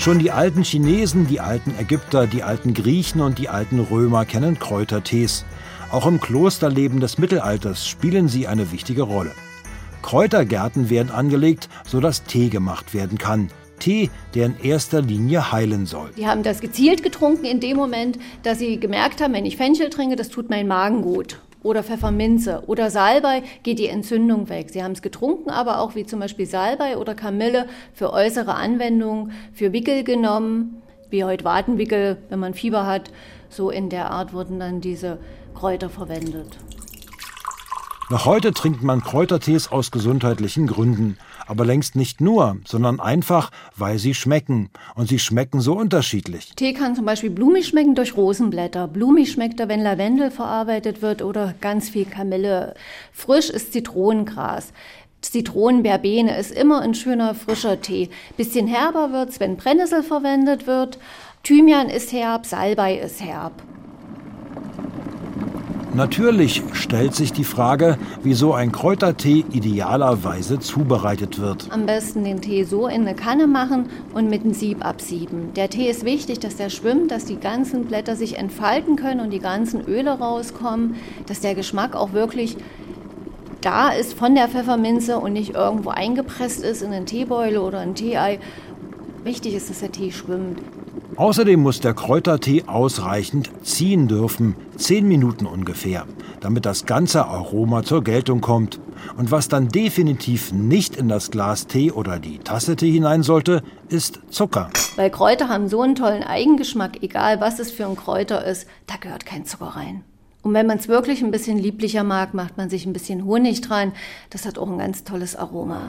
Schon 0.00 0.18
die 0.18 0.30
alten 0.30 0.62
Chinesen, 0.62 1.26
die 1.26 1.40
alten 1.40 1.74
Ägypter, 1.78 2.26
die 2.26 2.42
alten 2.42 2.72
Griechen 2.72 3.20
und 3.20 3.38
die 3.38 3.50
alten 3.50 3.78
Römer 3.78 4.24
kennen 4.24 4.58
Kräutertees. 4.58 5.44
Auch 5.92 6.06
im 6.06 6.18
Klosterleben 6.20 7.00
des 7.00 7.18
Mittelalters 7.18 7.86
spielen 7.86 8.26
sie 8.26 8.46
eine 8.46 8.72
wichtige 8.72 9.02
Rolle. 9.02 9.32
Kräutergärten 10.00 10.88
werden 10.88 11.10
angelegt, 11.10 11.68
sodass 11.84 12.24
Tee 12.24 12.48
gemacht 12.48 12.94
werden 12.94 13.18
kann. 13.18 13.48
Tee, 13.78 14.08
der 14.32 14.46
in 14.46 14.58
erster 14.62 15.02
Linie 15.02 15.52
heilen 15.52 15.84
soll. 15.84 16.08
Die 16.16 16.26
haben 16.26 16.44
das 16.44 16.62
gezielt 16.62 17.02
getrunken 17.02 17.44
in 17.44 17.60
dem 17.60 17.76
Moment, 17.76 18.18
dass 18.42 18.58
sie 18.58 18.80
gemerkt 18.80 19.20
haben, 19.20 19.34
wenn 19.34 19.44
ich 19.44 19.58
Fenchel 19.58 19.90
trinke, 19.90 20.16
das 20.16 20.30
tut 20.30 20.48
mein 20.48 20.66
Magen 20.66 21.02
gut. 21.02 21.38
Oder 21.62 21.82
Pfefferminze 21.82 22.62
oder 22.66 22.90
Salbei 22.90 23.42
geht 23.62 23.78
die 23.78 23.88
Entzündung 23.88 24.48
weg. 24.48 24.70
Sie 24.70 24.82
haben 24.82 24.92
es 24.92 25.02
getrunken, 25.02 25.50
aber 25.50 25.80
auch 25.80 25.94
wie 25.94 26.06
zum 26.06 26.20
Beispiel 26.20 26.46
Salbei 26.46 26.96
oder 26.96 27.14
Kamille 27.14 27.66
für 27.92 28.12
äußere 28.12 28.54
Anwendungen, 28.54 29.32
für 29.52 29.72
Wickel 29.72 30.02
genommen, 30.02 30.82
wie 31.10 31.24
heute 31.24 31.44
Wadenwickel, 31.44 32.16
wenn 32.30 32.38
man 32.38 32.54
Fieber 32.54 32.86
hat. 32.86 33.10
So 33.50 33.70
in 33.70 33.90
der 33.90 34.10
Art 34.10 34.32
wurden 34.32 34.58
dann 34.58 34.80
diese 34.80 35.18
Kräuter 35.54 35.90
verwendet. 35.90 36.56
Noch 38.08 38.24
heute 38.24 38.52
trinkt 38.52 38.82
man 38.82 39.02
Kräutertees 39.02 39.70
aus 39.70 39.90
gesundheitlichen 39.90 40.66
Gründen. 40.66 41.18
Aber 41.50 41.64
längst 41.64 41.96
nicht 41.96 42.20
nur, 42.20 42.58
sondern 42.64 43.00
einfach, 43.00 43.50
weil 43.76 43.98
sie 43.98 44.14
schmecken. 44.14 44.70
Und 44.94 45.08
sie 45.08 45.18
schmecken 45.18 45.60
so 45.60 45.72
unterschiedlich. 45.72 46.52
Tee 46.54 46.72
kann 46.74 46.94
zum 46.94 47.04
Beispiel 47.04 47.30
blumig 47.30 47.66
schmecken 47.66 47.96
durch 47.96 48.16
Rosenblätter. 48.16 48.86
Blumig 48.86 49.32
schmeckt 49.32 49.58
er, 49.58 49.68
wenn 49.68 49.82
Lavendel 49.82 50.30
verarbeitet 50.30 51.02
wird 51.02 51.22
oder 51.22 51.54
ganz 51.60 51.88
viel 51.88 52.04
Kamille. 52.04 52.74
Frisch 53.12 53.50
ist 53.50 53.72
Zitronengras. 53.72 54.72
Zitronenverbene 55.22 56.38
ist 56.38 56.52
immer 56.52 56.82
ein 56.82 56.94
schöner 56.94 57.34
frischer 57.34 57.80
Tee. 57.80 58.10
Bisschen 58.36 58.68
herber 58.68 59.10
wird's, 59.10 59.40
wenn 59.40 59.56
Brennnessel 59.56 60.04
verwendet 60.04 60.68
wird. 60.68 61.00
Thymian 61.42 61.88
ist 61.88 62.12
herb, 62.12 62.46
Salbei 62.46 62.94
ist 62.96 63.20
herb. 63.20 63.60
Natürlich 66.00 66.62
stellt 66.72 67.14
sich 67.14 67.30
die 67.30 67.44
Frage, 67.44 67.98
wieso 68.22 68.54
ein 68.54 68.72
Kräutertee 68.72 69.44
idealerweise 69.52 70.58
zubereitet 70.58 71.38
wird. 71.38 71.68
Am 71.70 71.84
besten 71.84 72.24
den 72.24 72.40
Tee 72.40 72.64
so 72.64 72.86
in 72.86 73.02
eine 73.02 73.14
Kanne 73.14 73.46
machen 73.46 73.90
und 74.14 74.30
mit 74.30 74.42
dem 74.42 74.54
Sieb 74.54 74.82
absieben. 74.82 75.52
Der 75.56 75.68
Tee 75.68 75.90
ist 75.90 76.06
wichtig, 76.06 76.40
dass 76.40 76.56
der 76.56 76.70
schwimmt, 76.70 77.10
dass 77.10 77.26
die 77.26 77.36
ganzen 77.36 77.84
Blätter 77.84 78.16
sich 78.16 78.38
entfalten 78.38 78.96
können 78.96 79.20
und 79.20 79.28
die 79.30 79.40
ganzen 79.40 79.82
Öle 79.82 80.12
rauskommen, 80.12 80.94
dass 81.26 81.40
der 81.40 81.54
Geschmack 81.54 81.94
auch 81.94 82.14
wirklich 82.14 82.56
da 83.60 83.90
ist 83.90 84.14
von 84.14 84.34
der 84.34 84.48
Pfefferminze 84.48 85.18
und 85.18 85.34
nicht 85.34 85.54
irgendwo 85.54 85.90
eingepresst 85.90 86.64
ist 86.64 86.80
in 86.80 86.94
einen 86.94 87.04
Teebeule 87.04 87.60
oder 87.60 87.80
ein 87.80 87.94
Teeei. 87.94 88.38
Wichtig 89.22 89.52
ist, 89.52 89.68
dass 89.68 89.80
der 89.80 89.92
Tee 89.92 90.12
schwimmt. 90.12 90.60
Außerdem 91.16 91.60
muss 91.60 91.80
der 91.80 91.94
Kräutertee 91.94 92.64
ausreichend 92.66 93.50
ziehen 93.62 94.08
dürfen, 94.08 94.54
zehn 94.76 95.06
Minuten 95.06 95.46
ungefähr, 95.46 96.06
damit 96.40 96.64
das 96.66 96.86
ganze 96.86 97.26
Aroma 97.26 97.82
zur 97.82 98.02
Geltung 98.02 98.40
kommt. 98.40 98.80
Und 99.16 99.30
was 99.30 99.48
dann 99.48 99.68
definitiv 99.68 100.52
nicht 100.52 100.96
in 100.96 101.08
das 101.08 101.30
Glas 101.30 101.66
Tee 101.66 101.90
oder 101.90 102.18
die 102.18 102.38
Tasse 102.38 102.76
Tee 102.76 102.92
hinein 102.92 103.22
sollte, 103.22 103.62
ist 103.88 104.20
Zucker. 104.30 104.70
Weil 104.96 105.10
Kräuter 105.10 105.48
haben 105.48 105.68
so 105.68 105.82
einen 105.82 105.94
tollen 105.94 106.22
Eigengeschmack, 106.22 107.02
egal 107.02 107.40
was 107.40 107.58
es 107.58 107.70
für 107.70 107.86
ein 107.86 107.96
Kräuter 107.96 108.44
ist, 108.44 108.66
da 108.86 108.96
gehört 108.96 109.26
kein 109.26 109.44
Zucker 109.44 109.76
rein. 109.76 110.04
Und 110.42 110.54
wenn 110.54 110.66
man 110.66 110.78
es 110.78 110.88
wirklich 110.88 111.22
ein 111.22 111.30
bisschen 111.30 111.58
lieblicher 111.58 112.02
mag, 112.02 112.32
macht 112.32 112.56
man 112.56 112.70
sich 112.70 112.86
ein 112.86 112.94
bisschen 112.94 113.24
Honig 113.24 113.60
dran. 113.60 113.92
Das 114.30 114.46
hat 114.46 114.58
auch 114.58 114.70
ein 114.70 114.78
ganz 114.78 115.04
tolles 115.04 115.36
Aroma. 115.36 115.82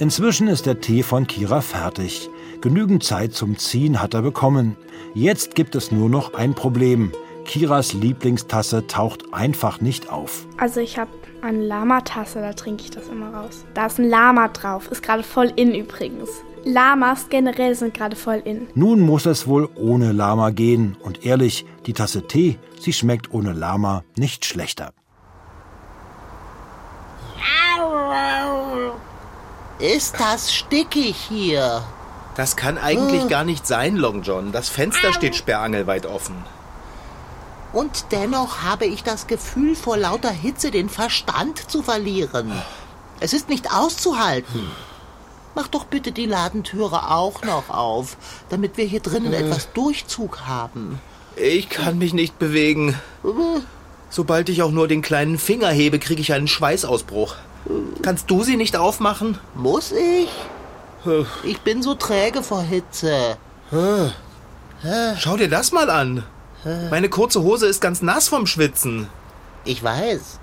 Inzwischen 0.00 0.48
ist 0.48 0.66
der 0.66 0.80
Tee 0.80 1.04
von 1.04 1.26
Kira 1.26 1.60
fertig. 1.60 2.28
Genügend 2.60 3.04
Zeit 3.04 3.32
zum 3.32 3.56
Ziehen 3.58 4.02
hat 4.02 4.14
er 4.14 4.22
bekommen. 4.22 4.76
Jetzt 5.14 5.54
gibt 5.54 5.76
es 5.76 5.92
nur 5.92 6.08
noch 6.08 6.34
ein 6.34 6.54
Problem. 6.54 7.12
Kiras 7.44 7.92
Lieblingstasse 7.92 8.86
taucht 8.88 9.22
einfach 9.32 9.80
nicht 9.80 10.10
auf. 10.10 10.46
Also 10.58 10.80
ich 10.80 10.98
habe 10.98 11.10
eine 11.42 11.62
Lama-Tasse, 11.62 12.40
da 12.40 12.54
trinke 12.54 12.82
ich 12.84 12.90
das 12.90 13.08
immer 13.08 13.32
raus. 13.34 13.64
Da 13.74 13.86
ist 13.86 13.98
ein 14.00 14.08
Lama 14.08 14.48
drauf, 14.48 14.90
ist 14.90 15.02
gerade 15.02 15.22
voll 15.22 15.52
in 15.54 15.74
übrigens. 15.74 16.30
Lamas 16.64 17.28
generell 17.28 17.74
sind 17.74 17.94
gerade 17.94 18.16
voll 18.16 18.42
in. 18.44 18.66
Nun 18.74 19.00
muss 19.00 19.26
es 19.26 19.46
wohl 19.46 19.68
ohne 19.76 20.12
Lama 20.12 20.50
gehen. 20.50 20.96
Und 21.02 21.24
ehrlich, 21.24 21.66
die 21.86 21.92
Tasse 21.92 22.26
Tee, 22.26 22.58
sie 22.80 22.92
schmeckt 22.92 23.32
ohne 23.32 23.52
Lama 23.52 24.02
nicht 24.16 24.44
schlechter. 24.44 24.92
Ist 29.78 30.20
das 30.20 30.52
stickig 30.52 31.16
hier? 31.28 31.82
Das 32.36 32.56
kann 32.56 32.78
eigentlich 32.78 33.28
gar 33.28 33.44
nicht 33.44 33.66
sein, 33.66 33.96
Long 33.96 34.22
John. 34.22 34.52
Das 34.52 34.68
Fenster 34.68 35.12
steht 35.12 35.36
sperrangelweit 35.36 36.06
offen. 36.06 36.34
Und 37.72 38.06
dennoch 38.12 38.62
habe 38.62 38.86
ich 38.86 39.02
das 39.02 39.26
Gefühl, 39.26 39.74
vor 39.74 39.96
lauter 39.96 40.30
Hitze 40.30 40.70
den 40.70 40.88
Verstand 40.88 41.70
zu 41.70 41.82
verlieren. 41.82 42.52
Es 43.20 43.32
ist 43.32 43.48
nicht 43.48 43.72
auszuhalten. 43.72 44.70
Mach 45.56 45.68
doch 45.68 45.84
bitte 45.84 46.12
die 46.12 46.26
Ladentüre 46.26 47.10
auch 47.10 47.42
noch 47.42 47.70
auf, 47.70 48.16
damit 48.48 48.76
wir 48.76 48.84
hier 48.84 49.00
drinnen 49.00 49.32
etwas 49.32 49.72
Durchzug 49.72 50.40
haben. 50.46 51.00
Ich 51.36 51.68
kann 51.68 51.98
mich 51.98 52.12
nicht 52.12 52.38
bewegen. 52.38 52.98
Sobald 54.08 54.48
ich 54.48 54.62
auch 54.62 54.70
nur 54.70 54.86
den 54.86 55.02
kleinen 55.02 55.38
Finger 55.38 55.68
hebe, 55.68 55.98
kriege 55.98 56.20
ich 56.20 56.32
einen 56.32 56.48
Schweißausbruch. 56.48 57.34
Kannst 58.02 58.30
du 58.30 58.42
sie 58.42 58.56
nicht 58.56 58.76
aufmachen? 58.76 59.38
Muss 59.54 59.92
ich? 59.92 60.28
Ich 61.42 61.60
bin 61.60 61.82
so 61.82 61.94
träge 61.94 62.42
vor 62.42 62.62
Hitze. 62.62 63.36
Schau 65.18 65.36
dir 65.36 65.48
das 65.48 65.72
mal 65.72 65.90
an. 65.90 66.24
Meine 66.90 67.08
kurze 67.08 67.42
Hose 67.42 67.66
ist 67.66 67.80
ganz 67.80 68.00
nass 68.02 68.28
vom 68.28 68.46
Schwitzen. 68.46 69.08
Ich 69.64 69.82
weiß. 69.82 70.40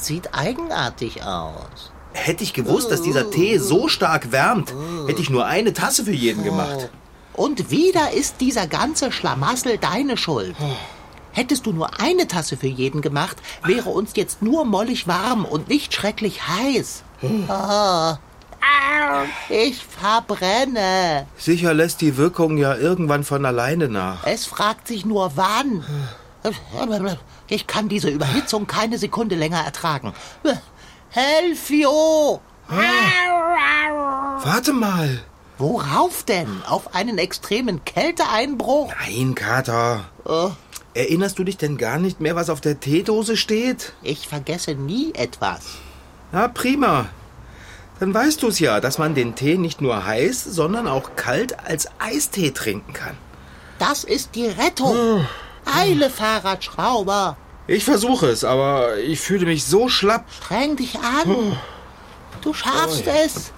Sieht 0.00 0.34
eigenartig 0.34 1.22
aus. 1.22 1.92
Hätte 2.12 2.42
ich 2.42 2.54
gewusst, 2.54 2.90
dass 2.90 3.02
dieser 3.02 3.30
Tee 3.30 3.58
so 3.58 3.86
stark 3.88 4.32
wärmt, 4.32 4.74
hätte 5.06 5.20
ich 5.20 5.30
nur 5.30 5.46
eine 5.46 5.72
Tasse 5.72 6.04
für 6.04 6.12
jeden 6.12 6.42
gemacht. 6.42 6.90
Und 7.34 7.70
wieder 7.70 8.12
ist 8.12 8.40
dieser 8.40 8.66
ganze 8.66 9.12
Schlamassel 9.12 9.78
deine 9.78 10.16
Schuld. 10.16 10.56
Hättest 11.32 11.66
du 11.66 11.72
nur 11.72 12.00
eine 12.00 12.26
Tasse 12.26 12.56
für 12.56 12.66
jeden 12.66 13.00
gemacht, 13.00 13.36
wäre 13.64 13.90
uns 13.90 14.12
jetzt 14.14 14.42
nur 14.42 14.64
mollig 14.64 15.06
warm 15.06 15.44
und 15.44 15.68
nicht 15.68 15.94
schrecklich 15.94 16.46
heiß. 16.48 17.02
Ah. 17.48 18.18
Au, 18.60 19.24
ich 19.48 19.82
verbrenne. 19.84 21.26
Sicher 21.36 21.74
lässt 21.74 22.00
die 22.00 22.16
Wirkung 22.16 22.56
ja 22.58 22.74
irgendwann 22.76 23.24
von 23.24 23.44
alleine 23.44 23.88
nach. 23.88 24.24
Es 24.24 24.46
fragt 24.46 24.88
sich 24.88 25.04
nur 25.04 25.32
wann. 25.36 25.84
Ich 27.48 27.66
kann 27.66 27.88
diese 27.88 28.08
Überhitzung 28.10 28.66
keine 28.66 28.98
Sekunde 28.98 29.34
länger 29.36 29.60
ertragen. 29.64 30.12
Helfio! 31.10 32.40
Warte 34.42 34.72
mal. 34.72 35.20
Worauf 35.58 36.22
denn? 36.22 36.62
Auf 36.68 36.94
einen 36.94 37.18
extremen 37.18 37.84
Kälteeinbruch? 37.84 38.92
Nein, 39.00 39.34
Kater. 39.34 40.04
Oh, 40.24 40.50
Erinnerst 40.98 41.38
du 41.38 41.44
dich 41.44 41.56
denn 41.56 41.78
gar 41.78 42.00
nicht 42.00 42.18
mehr, 42.18 42.34
was 42.34 42.50
auf 42.50 42.60
der 42.60 42.80
Teedose 42.80 43.36
steht? 43.36 43.92
ich 44.02 44.26
vergesse 44.26 44.74
nie 44.74 45.14
etwas. 45.14 45.60
Na, 46.32 46.48
prima. 46.48 47.08
Dann 48.00 48.12
weißt 48.12 48.42
du's 48.42 48.58
ja, 48.58 48.80
dass 48.80 48.98
man 48.98 49.14
den 49.14 49.36
Tee 49.36 49.58
nicht 49.58 49.80
nur 49.80 50.04
heiß, 50.04 50.42
sondern 50.42 50.88
auch 50.88 51.14
kalt 51.14 51.56
als 51.60 51.86
Eistee 52.00 52.50
trinken 52.50 52.94
kann. 52.94 53.16
Das 53.78 54.02
ist 54.02 54.34
die 54.34 54.48
Rettung. 54.48 55.24
Eile, 55.64 56.10
Fahrradschrauber. 56.10 57.36
Ich 57.68 57.84
versuche 57.84 58.26
es, 58.26 58.42
aber 58.42 58.98
ich 58.98 59.20
fühle 59.20 59.46
mich 59.46 59.64
so 59.66 59.88
schlapp. 59.88 60.24
Streng 60.32 60.74
dich 60.74 60.98
an. 60.98 61.56
Du 62.40 62.52
schaffst 62.52 63.06
es. 63.06 63.52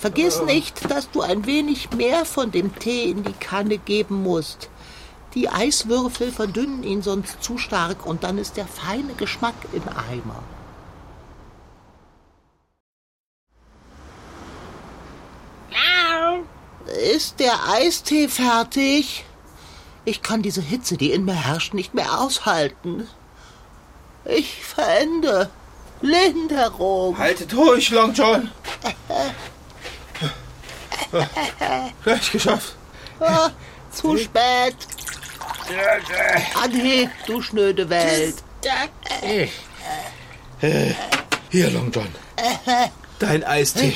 Vergiss 0.00 0.42
nicht, 0.42 0.90
dass 0.90 1.08
du 1.12 1.20
ein 1.20 1.46
wenig 1.46 1.92
mehr 1.92 2.24
von 2.24 2.50
dem 2.50 2.76
Tee 2.76 3.04
in 3.04 3.22
die 3.22 3.34
Kanne 3.34 3.78
geben 3.78 4.20
musst. 4.24 4.68
Die 5.34 5.48
Eiswürfel 5.48 6.30
verdünnen 6.30 6.82
ihn 6.82 7.02
sonst 7.02 7.42
zu 7.42 7.56
stark 7.56 8.04
und 8.04 8.22
dann 8.22 8.38
ist 8.38 8.56
der 8.56 8.66
feine 8.66 9.14
Geschmack 9.14 9.54
im 9.72 9.82
Eimer. 9.88 10.42
Ist 17.14 17.40
der 17.40 17.68
Eistee 17.68 18.28
fertig? 18.28 19.24
Ich 20.04 20.22
kann 20.22 20.42
diese 20.42 20.60
Hitze, 20.60 20.96
die 20.96 21.12
in 21.12 21.24
mir 21.24 21.34
herrscht, 21.46 21.74
nicht 21.74 21.94
mehr 21.94 22.20
aushalten. 22.20 23.08
Ich 24.24 24.64
verende. 24.64 25.48
Linderung. 26.00 27.16
Halte 27.16 27.46
durch, 27.46 27.90
Long 27.90 28.12
John. 28.12 28.50
Gleich 32.04 32.32
geschafft. 32.32 32.74
Ah, 33.20 33.50
zu 33.92 34.18
spät. 34.18 34.76
Anhe, 36.62 37.10
du 37.26 37.42
schnöde 37.42 37.88
Welt. 37.88 38.36
Hier, 41.50 41.70
Long 41.70 41.90
John. 41.90 42.08
Dein 43.18 43.44
Eistee. 43.44 43.94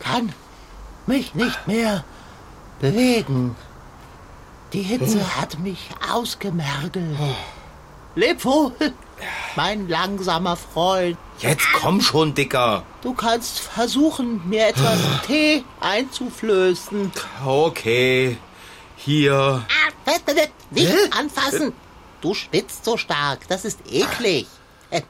Kann 0.00 0.32
mich 1.06 1.34
nicht 1.34 1.66
mehr 1.66 2.04
bewegen. 2.80 3.56
Die 4.72 4.82
Hitze 4.82 5.40
hat 5.40 5.58
mich 5.60 5.88
ausgemergelt. 6.12 7.18
Leb 8.14 8.44
wohl, 8.44 8.72
mein 9.56 9.88
langsamer 9.88 10.56
Freund. 10.56 11.16
Jetzt 11.38 11.66
komm 11.72 12.00
schon, 12.00 12.34
Dicker. 12.34 12.82
Du 13.00 13.14
kannst 13.14 13.60
versuchen, 13.60 14.46
mir 14.48 14.68
etwas 14.68 14.98
Tee 15.26 15.64
einzuflößen. 15.80 17.12
Okay. 17.46 18.38
Hier. 18.98 19.64
Ah, 19.68 20.10
Nicht 20.70 20.90
Hä? 20.92 20.96
anfassen. 21.18 21.72
Du 22.20 22.34
schwitzt 22.34 22.84
so 22.84 22.96
stark. 22.96 23.46
Das 23.48 23.64
ist 23.64 23.78
eklig. 23.90 24.46
Äh. 24.90 25.02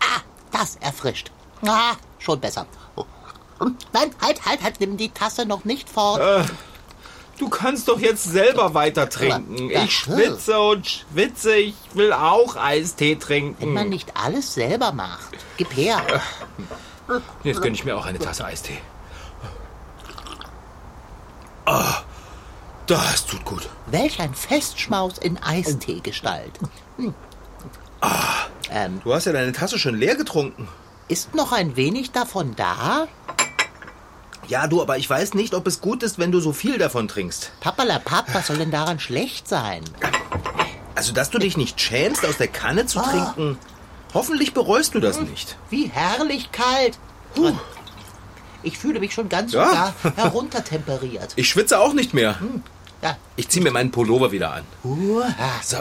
Ah, 0.00 0.20
das 0.50 0.76
erfrischt. 0.76 1.30
Ah, 1.66 1.92
schon 2.18 2.40
besser. 2.40 2.66
Nein, 3.92 4.10
halt, 4.22 4.44
halt, 4.46 4.62
halt. 4.62 4.80
Nimm 4.80 4.96
die 4.96 5.10
Tasse 5.10 5.44
noch 5.44 5.64
nicht 5.64 5.88
fort. 5.90 6.48
Du 7.38 7.48
kannst 7.50 7.88
doch 7.88 7.98
jetzt 8.00 8.24
selber 8.24 8.72
weiter 8.74 9.08
trinken. 9.08 9.70
Ich 9.70 9.92
schwitze 9.92 10.58
und 10.60 10.86
schwitze. 10.86 11.56
Ich 11.56 11.74
will 11.94 12.12
auch 12.14 12.56
Eistee 12.56 13.12
Wenn 13.12 13.20
trinken. 13.20 13.72
man 13.74 13.88
nicht 13.90 14.16
alles 14.16 14.54
selber 14.54 14.92
macht. 14.92 15.28
Gib 15.58 15.74
her. 15.76 16.02
Jetzt 17.44 17.60
gönne 17.60 17.74
ich 17.74 17.84
mir 17.84 17.96
auch 17.96 18.06
eine 18.06 18.18
Tasse 18.18 18.44
Eistee. 18.44 18.78
Ah, 21.70 22.02
das 22.88 23.26
tut 23.26 23.44
gut. 23.44 23.68
Welch 23.86 24.18
ein 24.20 24.34
Festschmaus 24.34 25.18
in 25.18 25.38
Eisteegestalt. 25.38 26.58
Hm. 26.96 27.14
Ähm, 28.72 29.00
Du 29.04 29.14
hast 29.14 29.26
ja 29.26 29.32
deine 29.32 29.52
Tasse 29.52 29.78
schon 29.78 29.94
leer 29.96 30.16
getrunken. 30.16 30.66
ist 31.08 31.34
noch 31.34 31.52
ein 31.52 31.76
wenig 31.76 32.10
davon 32.10 32.56
da? 32.56 33.06
Ja, 34.48 34.66
du, 34.66 34.82
aber 34.82 34.98
ich 34.98 35.08
weiß 35.08 35.34
nicht, 35.34 35.54
ob 35.54 35.66
es 35.68 35.80
gut 35.80 36.02
ist, 36.02 36.18
wenn 36.18 36.32
du 36.32 36.40
so 36.40 36.52
viel 36.52 36.76
davon 36.78 37.06
trinkst. 37.06 37.52
Pappalapapp, 37.60 38.34
was 38.34 38.48
soll 38.48 38.58
denn 38.58 38.72
daran 38.72 38.98
schlecht 38.98 39.46
sein? 39.46 39.84
Also, 40.96 41.12
dass 41.12 41.30
du 41.30 41.38
dich 41.38 41.56
nicht 41.56 41.80
schämst, 41.80 42.26
aus 42.26 42.36
der 42.38 42.48
Kanne 42.48 42.86
zu 42.86 43.00
trinken. 43.00 43.58
Hoffentlich 44.12 44.54
bereust 44.54 44.94
du 44.96 45.00
das 45.00 45.20
nicht. 45.20 45.56
Wie 45.68 45.86
herrlich 45.88 46.50
kalt. 46.50 46.98
Huh. 47.36 47.52
Ich 48.62 48.78
fühle 48.78 49.00
mich 49.00 49.14
schon 49.14 49.28
ganz 49.28 49.52
Ja. 49.52 49.64
und 49.64 49.72
gar 49.72 50.16
heruntertemperiert. 50.16 51.32
Ich 51.36 51.48
schwitze 51.48 51.78
auch 51.80 51.92
nicht 51.92 52.12
mehr. 52.14 52.36
Ja. 53.02 53.16
Ich 53.36 53.48
ziehe 53.48 53.62
mir 53.62 53.70
meinen 53.70 53.90
Pullover 53.90 54.30
wieder 54.32 54.52
an. 54.52 54.64
Uah, 54.84 55.24
So, 55.62 55.78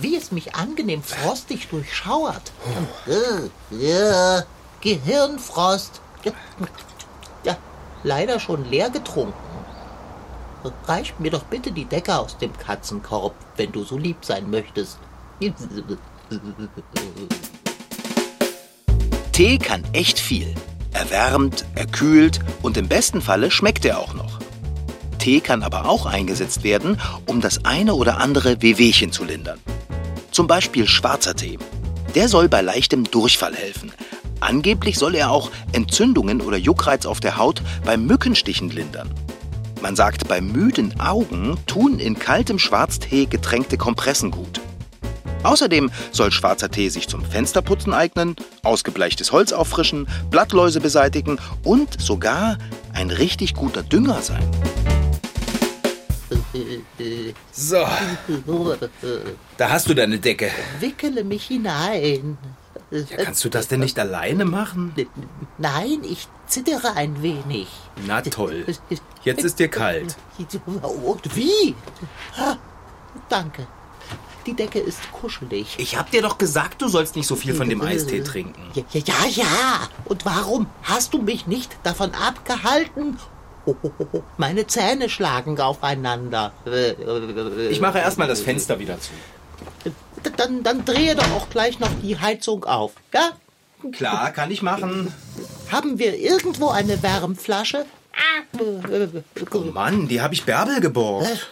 wie 0.00 0.14
es 0.16 0.30
mich 0.30 0.54
angenehm 0.54 1.02
frostig 1.02 1.68
durchschauert. 1.68 2.52
Äh, 3.06 3.74
ja, 3.74 4.44
Gehirnfrost. 4.80 6.00
Ja, 7.42 7.56
leider 8.04 8.38
schon 8.38 8.64
leer 8.70 8.90
getrunken. 8.90 9.34
Reich 10.86 11.14
mir 11.18 11.30
doch 11.30 11.44
bitte 11.44 11.72
die 11.72 11.86
Decke 11.86 12.16
aus 12.16 12.36
dem 12.38 12.56
Katzenkorb, 12.56 13.34
wenn 13.56 13.72
du 13.72 13.82
so 13.82 13.96
lieb 13.98 14.18
sein 14.24 14.48
möchtest. 14.50 14.98
Tee 19.32 19.58
kann 19.58 19.82
echt 19.92 20.18
viel. 20.18 20.54
Er 20.92 21.10
wärmt, 21.10 21.64
er 21.74 21.86
kühlt 21.86 22.40
und 22.62 22.76
im 22.76 22.88
besten 22.88 23.20
Falle 23.20 23.50
schmeckt 23.50 23.84
er 23.84 23.98
auch 23.98 24.14
noch. 24.14 24.40
Tee 25.18 25.40
kann 25.40 25.62
aber 25.62 25.86
auch 25.86 26.06
eingesetzt 26.06 26.64
werden, 26.64 26.98
um 27.26 27.40
das 27.40 27.64
eine 27.64 27.94
oder 27.94 28.18
andere 28.18 28.62
Wehwehchen 28.62 29.12
zu 29.12 29.24
lindern. 29.24 29.60
Zum 30.30 30.46
Beispiel 30.46 30.88
schwarzer 30.88 31.34
Tee. 31.34 31.58
Der 32.14 32.28
soll 32.28 32.48
bei 32.48 32.62
leichtem 32.62 33.04
Durchfall 33.04 33.54
helfen. 33.54 33.92
Angeblich 34.40 34.98
soll 34.98 35.14
er 35.14 35.30
auch 35.30 35.50
Entzündungen 35.72 36.40
oder 36.40 36.56
Juckreiz 36.56 37.04
auf 37.04 37.20
der 37.20 37.36
Haut 37.36 37.62
beim 37.84 38.06
Mückenstichen 38.06 38.70
lindern. 38.70 39.10
Man 39.82 39.96
sagt, 39.96 40.28
bei 40.28 40.40
müden 40.40 40.98
Augen 40.98 41.56
tun 41.66 41.98
in 41.98 42.18
kaltem 42.18 42.58
Schwarztee 42.58 43.26
getränkte 43.26 43.76
Kompressen 43.76 44.30
gut. 44.30 44.60
Außerdem 45.42 45.90
soll 46.12 46.30
schwarzer 46.32 46.70
Tee 46.70 46.88
sich 46.88 47.08
zum 47.08 47.24
Fensterputzen 47.24 47.94
eignen, 47.94 48.36
ausgebleichtes 48.62 49.32
Holz 49.32 49.52
auffrischen, 49.52 50.06
Blattläuse 50.30 50.80
beseitigen 50.80 51.38
und 51.64 52.00
sogar 52.00 52.58
ein 52.92 53.10
richtig 53.10 53.54
guter 53.54 53.82
Dünger 53.82 54.20
sein. 54.22 54.48
So, 57.52 57.86
da 59.56 59.70
hast 59.70 59.88
du 59.88 59.94
deine 59.94 60.18
Decke. 60.18 60.50
Wickele 60.80 61.24
mich 61.24 61.44
hinein. 61.44 62.38
Ja, 62.90 63.16
kannst 63.24 63.44
du 63.44 63.48
das 63.48 63.68
denn 63.68 63.80
nicht 63.80 63.98
alleine 63.98 64.44
machen? 64.44 64.92
Nein, 65.58 66.00
ich 66.02 66.26
zittere 66.46 66.96
ein 66.96 67.22
wenig. 67.22 67.68
Na 68.06 68.20
toll. 68.20 68.66
Jetzt 69.22 69.44
ist 69.44 69.58
dir 69.60 69.68
kalt. 69.68 70.16
Und 70.38 71.36
wie? 71.36 71.74
Ah, 72.36 72.56
Danke. 73.28 73.66
Die 74.50 74.56
Decke 74.56 74.80
ist 74.80 75.12
kuschelig. 75.12 75.76
Ich 75.78 75.96
hab 75.96 76.10
dir 76.10 76.22
doch 76.22 76.36
gesagt, 76.36 76.82
du 76.82 76.88
sollst 76.88 77.14
nicht 77.14 77.28
so 77.28 77.36
viel 77.36 77.54
von 77.54 77.68
dem 77.68 77.80
Eistee 77.82 78.20
trinken. 78.20 78.60
Ja, 78.74 78.82
ja, 78.90 79.00
ja, 79.04 79.44
ja. 79.44 79.88
Und 80.06 80.24
warum 80.24 80.66
hast 80.82 81.14
du 81.14 81.22
mich 81.22 81.46
nicht 81.46 81.70
davon 81.84 82.10
abgehalten? 82.14 83.16
Oh, 83.64 83.76
oh, 83.80 83.90
oh, 84.12 84.22
Meine 84.38 84.66
Zähne 84.66 85.08
schlagen 85.08 85.60
aufeinander. 85.60 86.52
Ich 87.70 87.80
mache 87.80 87.98
erstmal 87.98 88.26
das 88.26 88.40
Fenster 88.40 88.80
wieder 88.80 88.98
zu. 88.98 89.12
Dann, 90.36 90.64
dann 90.64 90.84
drehe 90.84 91.14
doch 91.14 91.30
auch 91.30 91.48
gleich 91.48 91.78
noch 91.78 91.92
die 92.02 92.18
Heizung 92.18 92.64
auf. 92.64 92.94
Ja? 93.14 93.30
Klar, 93.92 94.32
kann 94.32 94.50
ich 94.50 94.62
machen. 94.62 95.14
Haben 95.70 96.00
wir 96.00 96.18
irgendwo 96.18 96.70
eine 96.70 97.00
Wärmflasche? 97.00 97.86
Oh 99.52 99.58
Mann, 99.58 100.08
die 100.08 100.20
habe 100.20 100.34
ich 100.34 100.44
Bärbel 100.44 100.80
geborgt. 100.80 101.48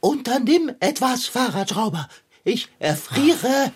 Unternimm 0.00 0.70
etwas, 0.78 1.26
Fahrradschrauber. 1.26 2.08
Ich 2.46 2.68
erfriere. 2.78 3.72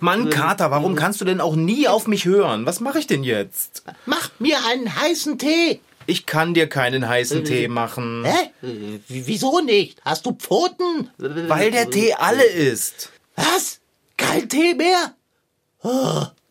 Mann, 0.00 0.30
Kater, 0.30 0.70
warum 0.70 0.94
kannst 0.96 1.20
du 1.20 1.26
denn 1.26 1.38
auch 1.42 1.54
nie 1.54 1.86
auf 1.86 2.06
mich 2.06 2.24
hören? 2.24 2.64
Was 2.64 2.80
mache 2.80 2.98
ich 2.98 3.06
denn 3.06 3.22
jetzt? 3.22 3.82
Mach 4.06 4.30
mir 4.38 4.56
einen 4.66 4.96
heißen 5.00 5.36
Tee. 5.38 5.80
Ich 6.06 6.24
kann 6.24 6.54
dir 6.54 6.66
keinen 6.66 7.06
heißen 7.06 7.44
Tee 7.44 7.68
machen. 7.68 8.24
Hä? 8.24 8.50
W- 8.62 9.00
Wieso 9.06 9.60
nicht? 9.60 10.00
Hast 10.02 10.24
du 10.24 10.32
Pfoten? 10.32 11.10
Weil 11.18 11.70
der 11.70 11.90
Tee 11.90 12.14
alle 12.14 12.44
ist. 12.44 13.10
Was? 13.36 13.80
Kein 14.16 14.48
Tee 14.48 14.72
mehr? 14.72 15.14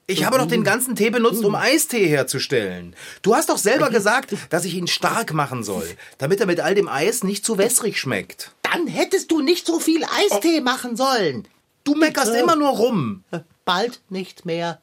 Ich 0.07 0.23
habe 0.23 0.37
doch 0.37 0.47
den 0.47 0.63
ganzen 0.63 0.95
Tee 0.95 1.09
benutzt, 1.09 1.43
um 1.43 1.55
Eistee 1.55 2.05
herzustellen. 2.07 2.95
Du 3.23 3.33
hast 3.35 3.49
doch 3.49 3.57
selber 3.57 3.89
gesagt, 3.89 4.35
dass 4.51 4.65
ich 4.65 4.75
ihn 4.75 4.85
stark 4.87 5.33
machen 5.33 5.63
soll, 5.63 5.87
damit 6.19 6.39
er 6.41 6.45
mit 6.45 6.59
all 6.59 6.75
dem 6.75 6.87
Eis 6.87 7.23
nicht 7.23 7.43
zu 7.43 7.57
wässrig 7.57 7.99
schmeckt. 7.99 8.51
Dann 8.61 8.85
hättest 8.85 9.31
du 9.31 9.41
nicht 9.41 9.65
so 9.65 9.79
viel 9.79 10.03
Eistee 10.05 10.61
machen 10.61 10.95
sollen. 10.95 11.47
Du 11.85 11.95
meckerst 11.95 12.35
immer 12.35 12.57
nur 12.57 12.71
rum. 12.71 13.23
Bald 13.63 14.01
nicht 14.09 14.45
mehr. 14.45 14.81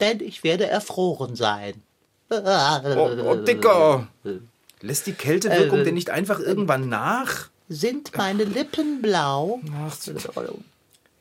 Denn 0.00 0.20
ich 0.20 0.44
werde 0.44 0.66
erfroren 0.66 1.36
sein. 1.36 1.82
Oh, 2.28 3.10
oh 3.24 3.34
Dicker. 3.36 4.08
Lässt 4.82 5.06
die 5.06 5.12
Kältewirkung 5.12 5.84
denn 5.84 5.94
nicht 5.94 6.10
einfach 6.10 6.38
irgendwann 6.38 6.88
nach? 6.90 7.48
Sind 7.68 8.16
meine 8.16 8.44
Lippen 8.44 9.00
blau? 9.00 9.60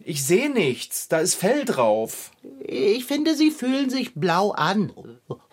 Ich 0.03 0.25
sehe 0.25 0.51
nichts. 0.51 1.07
Da 1.07 1.19
ist 1.19 1.35
Fell 1.35 1.65
drauf. 1.65 2.31
Ich 2.59 3.05
finde, 3.05 3.35
sie 3.35 3.51
fühlen 3.51 3.89
sich 3.89 4.13
blau 4.13 4.51
an. 4.51 4.91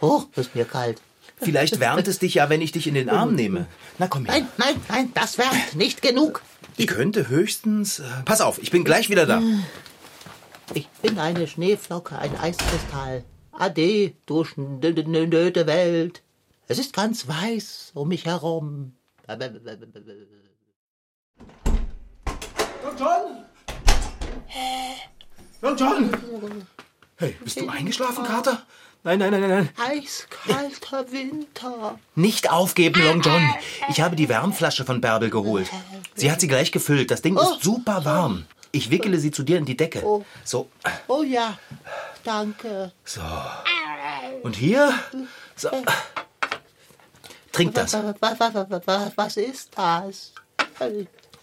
Oh, 0.00 0.22
ist 0.34 0.54
mir 0.54 0.64
kalt. 0.64 1.00
Vielleicht 1.36 1.80
wärmt 1.80 2.08
es 2.08 2.18
dich 2.18 2.34
ja, 2.34 2.48
wenn 2.48 2.60
ich 2.60 2.72
dich 2.72 2.86
in 2.86 2.94
den 2.94 3.08
Arm 3.08 3.34
nehme. 3.34 3.66
Na 3.98 4.06
komm 4.06 4.26
her. 4.26 4.34
Nein, 4.34 4.48
nein, 4.58 4.76
nein, 4.88 5.10
das 5.14 5.38
wärmt 5.38 5.74
nicht 5.74 6.02
genug. 6.02 6.42
Ich 6.76 6.87
könnte 6.87 7.28
höchstens. 7.28 7.98
Äh, 7.98 8.04
pass 8.24 8.40
auf, 8.40 8.62
ich 8.62 8.70
bin 8.70 8.85
gleich 8.85 9.11
wieder 9.11 9.26
da. 9.26 9.42
Ich 10.74 10.88
bin 11.02 11.18
eine 11.18 11.46
Schneeflocke, 11.46 12.18
ein 12.18 12.37
Eiskristall. 12.38 13.24
Ade, 13.52 14.12
du 14.26 14.44
schnöde 14.44 15.66
Welt. 15.66 16.22
Es 16.68 16.78
ist 16.78 16.94
ganz 16.94 17.28
weiß 17.28 17.92
um 17.94 18.08
mich 18.08 18.24
herum. 18.24 18.94
Long 22.82 22.96
John! 22.98 23.44
Long 25.61 25.76
John! 25.76 26.66
Hey, 27.16 27.37
bist 27.44 27.61
du 27.61 27.68
eingeschlafen, 27.68 28.24
Kater? 28.24 28.66
Nein, 29.04 29.18
nein, 29.18 29.32
nein, 29.32 29.40
nein, 29.40 29.50
nein. 29.50 29.68
Eiskalter 29.76 31.10
Winter. 31.10 31.98
Nicht 32.14 32.50
aufgeben, 32.52 33.02
Long 33.02 33.20
John. 33.20 33.42
Ich 33.88 34.00
habe 34.00 34.14
die 34.14 34.28
Wärmflasche 34.28 34.84
von 34.84 35.00
Bärbel 35.00 35.28
geholt. 35.28 35.68
Sie 36.14 36.30
hat 36.30 36.40
sie 36.40 36.46
gleich 36.46 36.70
gefüllt. 36.70 37.10
Das 37.10 37.20
Ding 37.20 37.36
ist 37.36 37.62
super 37.62 38.04
warm. 38.04 38.46
Ich 38.70 38.90
wickele 38.90 39.18
sie 39.18 39.32
zu 39.32 39.42
dir 39.42 39.58
in 39.58 39.64
die 39.64 39.76
Decke. 39.76 40.02
So, 40.44 40.68
Oh 41.08 41.22
ja, 41.24 41.58
danke. 42.22 42.92
so. 43.04 43.20
Und 44.44 44.54
hier? 44.56 44.94
So. 45.56 45.70
Trink 47.50 47.74
das. 47.74 47.92
Was, 48.20 49.36
ist 49.36 49.70
das? 49.76 50.32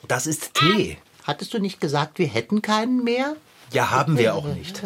Das 0.07 0.27
ist 0.27 0.53
Tee. 0.53 0.97
Hattest 1.23 1.53
du 1.53 1.59
nicht 1.59 1.81
gesagt, 1.81 2.19
wir 2.19 2.27
hätten 2.27 2.61
keinen 2.61 3.03
mehr? 3.03 3.35
Ja, 3.71 3.91
haben 3.91 4.17
wir 4.17 4.33
auch 4.33 4.45
nicht. 4.45 4.81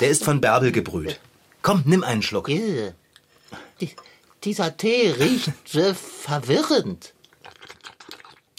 Der 0.00 0.08
ist 0.08 0.24
von 0.24 0.40
Bärbel 0.40 0.72
gebrüht. 0.72 1.20
Komm, 1.62 1.82
nimm 1.84 2.02
einen 2.04 2.22
Schluck. 2.22 2.46
Die, 2.48 2.92
dieser 4.44 4.76
Tee 4.76 5.10
riecht 5.10 5.52
äh, 5.74 5.94
verwirrend. 5.94 7.12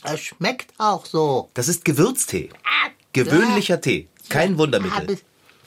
Er 0.03 0.17
schmeckt 0.17 0.73
auch 0.77 1.05
so. 1.05 1.49
Das 1.53 1.67
ist 1.67 1.85
Gewürztee. 1.85 2.49
Gewöhnlicher 3.13 3.81
Tee. 3.81 4.07
Kein 4.29 4.57
Wundermittel. 4.57 5.19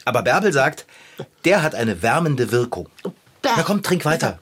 Aber 0.05 0.23
Bärbel 0.23 0.53
sagt, 0.53 0.87
der 1.45 1.63
hat 1.63 1.75
eine 1.75 2.03
wärmende 2.03 2.51
Wirkung. 2.51 2.89
Na 3.43 3.63
komm, 3.63 3.83
trink 3.83 4.05
weiter. 4.05 4.41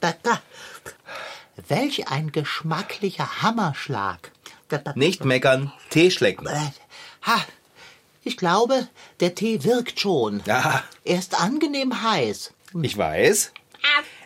Welch 1.69 2.09
ein 2.09 2.33
geschmacklicher 2.33 3.43
Hammerschlag. 3.43 4.33
Nicht 4.95 5.25
meckern, 5.25 5.73
Tee 5.91 6.11
schlecken. 6.11 6.49
Ha, 6.49 7.45
ich 8.25 8.37
glaube, 8.37 8.89
der 9.21 9.35
Tee 9.35 9.65
wirkt 9.65 10.01
schon. 10.01 10.43
Ja, 10.47 10.83
Er 11.05 11.19
ist 11.19 11.39
angenehm 11.39 12.03
heiß. 12.03 12.53
Ich 12.81 12.97
weiß. 12.97 13.53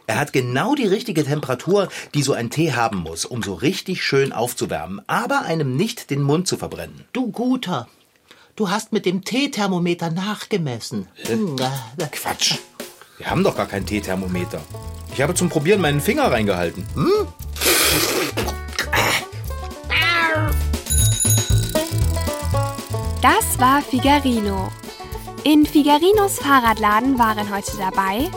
Er 0.06 0.20
hat 0.20 0.32
genau 0.32 0.74
die 0.76 0.86
richtige 0.86 1.24
Temperatur, 1.24 1.88
die 2.14 2.22
so 2.22 2.32
ein 2.32 2.50
Tee 2.50 2.72
haben 2.72 2.98
muss, 2.98 3.24
um 3.24 3.42
so 3.42 3.54
richtig 3.54 4.04
schön 4.04 4.32
aufzuwärmen, 4.32 5.02
aber 5.08 5.42
einem 5.42 5.76
nicht 5.76 6.10
den 6.10 6.22
Mund 6.22 6.46
zu 6.46 6.56
verbrennen. 6.56 7.04
Du 7.12 7.32
Guter, 7.32 7.88
du 8.54 8.70
hast 8.70 8.92
mit 8.92 9.04
dem 9.04 9.24
Teethermometer 9.24 10.10
nachgemessen. 10.10 11.08
Hm, 11.24 11.56
äh, 11.58 12.06
Quatsch. 12.12 12.54
Wir 13.18 13.30
haben 13.30 13.42
doch 13.42 13.56
gar 13.56 13.66
kein 13.66 13.84
Teethermometer. 13.84 14.60
Ich 15.12 15.22
habe 15.22 15.34
zum 15.34 15.48
Probieren 15.48 15.80
meinen 15.80 16.00
Finger 16.00 16.30
reingehalten. 16.30 16.86
Das 23.22 23.58
war 23.58 23.82
Figarino. 23.82 24.70
In 25.46 25.64
Figarinos 25.64 26.40
Fahrradladen 26.40 27.20
waren 27.20 27.54
heute 27.54 27.76
dabei 27.78 28.28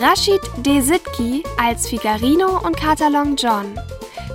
Rashid 0.00 0.40
Desitki 0.56 1.42
als 1.58 1.86
Figarino 1.86 2.60
und 2.66 2.78
Katalon 2.78 3.36
John, 3.36 3.78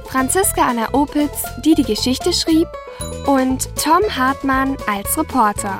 Franziska 0.07 0.67
Anna 0.67 0.93
Opitz, 0.93 1.41
die 1.65 1.73
die 1.73 1.81
Geschichte 1.81 2.31
schrieb, 2.31 2.67
und 3.25 3.75
Tom 3.75 4.03
Hartmann 4.15 4.77
als 4.85 5.17
Reporter. 5.17 5.79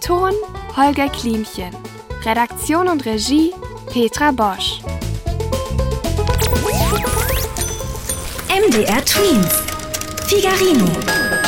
Ton 0.00 0.32
Holger 0.74 1.10
Klimchen. 1.10 1.76
Redaktion 2.24 2.88
und 2.88 3.04
Regie 3.04 3.52
Petra 3.92 4.30
Bosch. 4.30 4.80
MDR 8.48 9.04
Twins. 9.04 9.52
Figarino. 10.28 11.41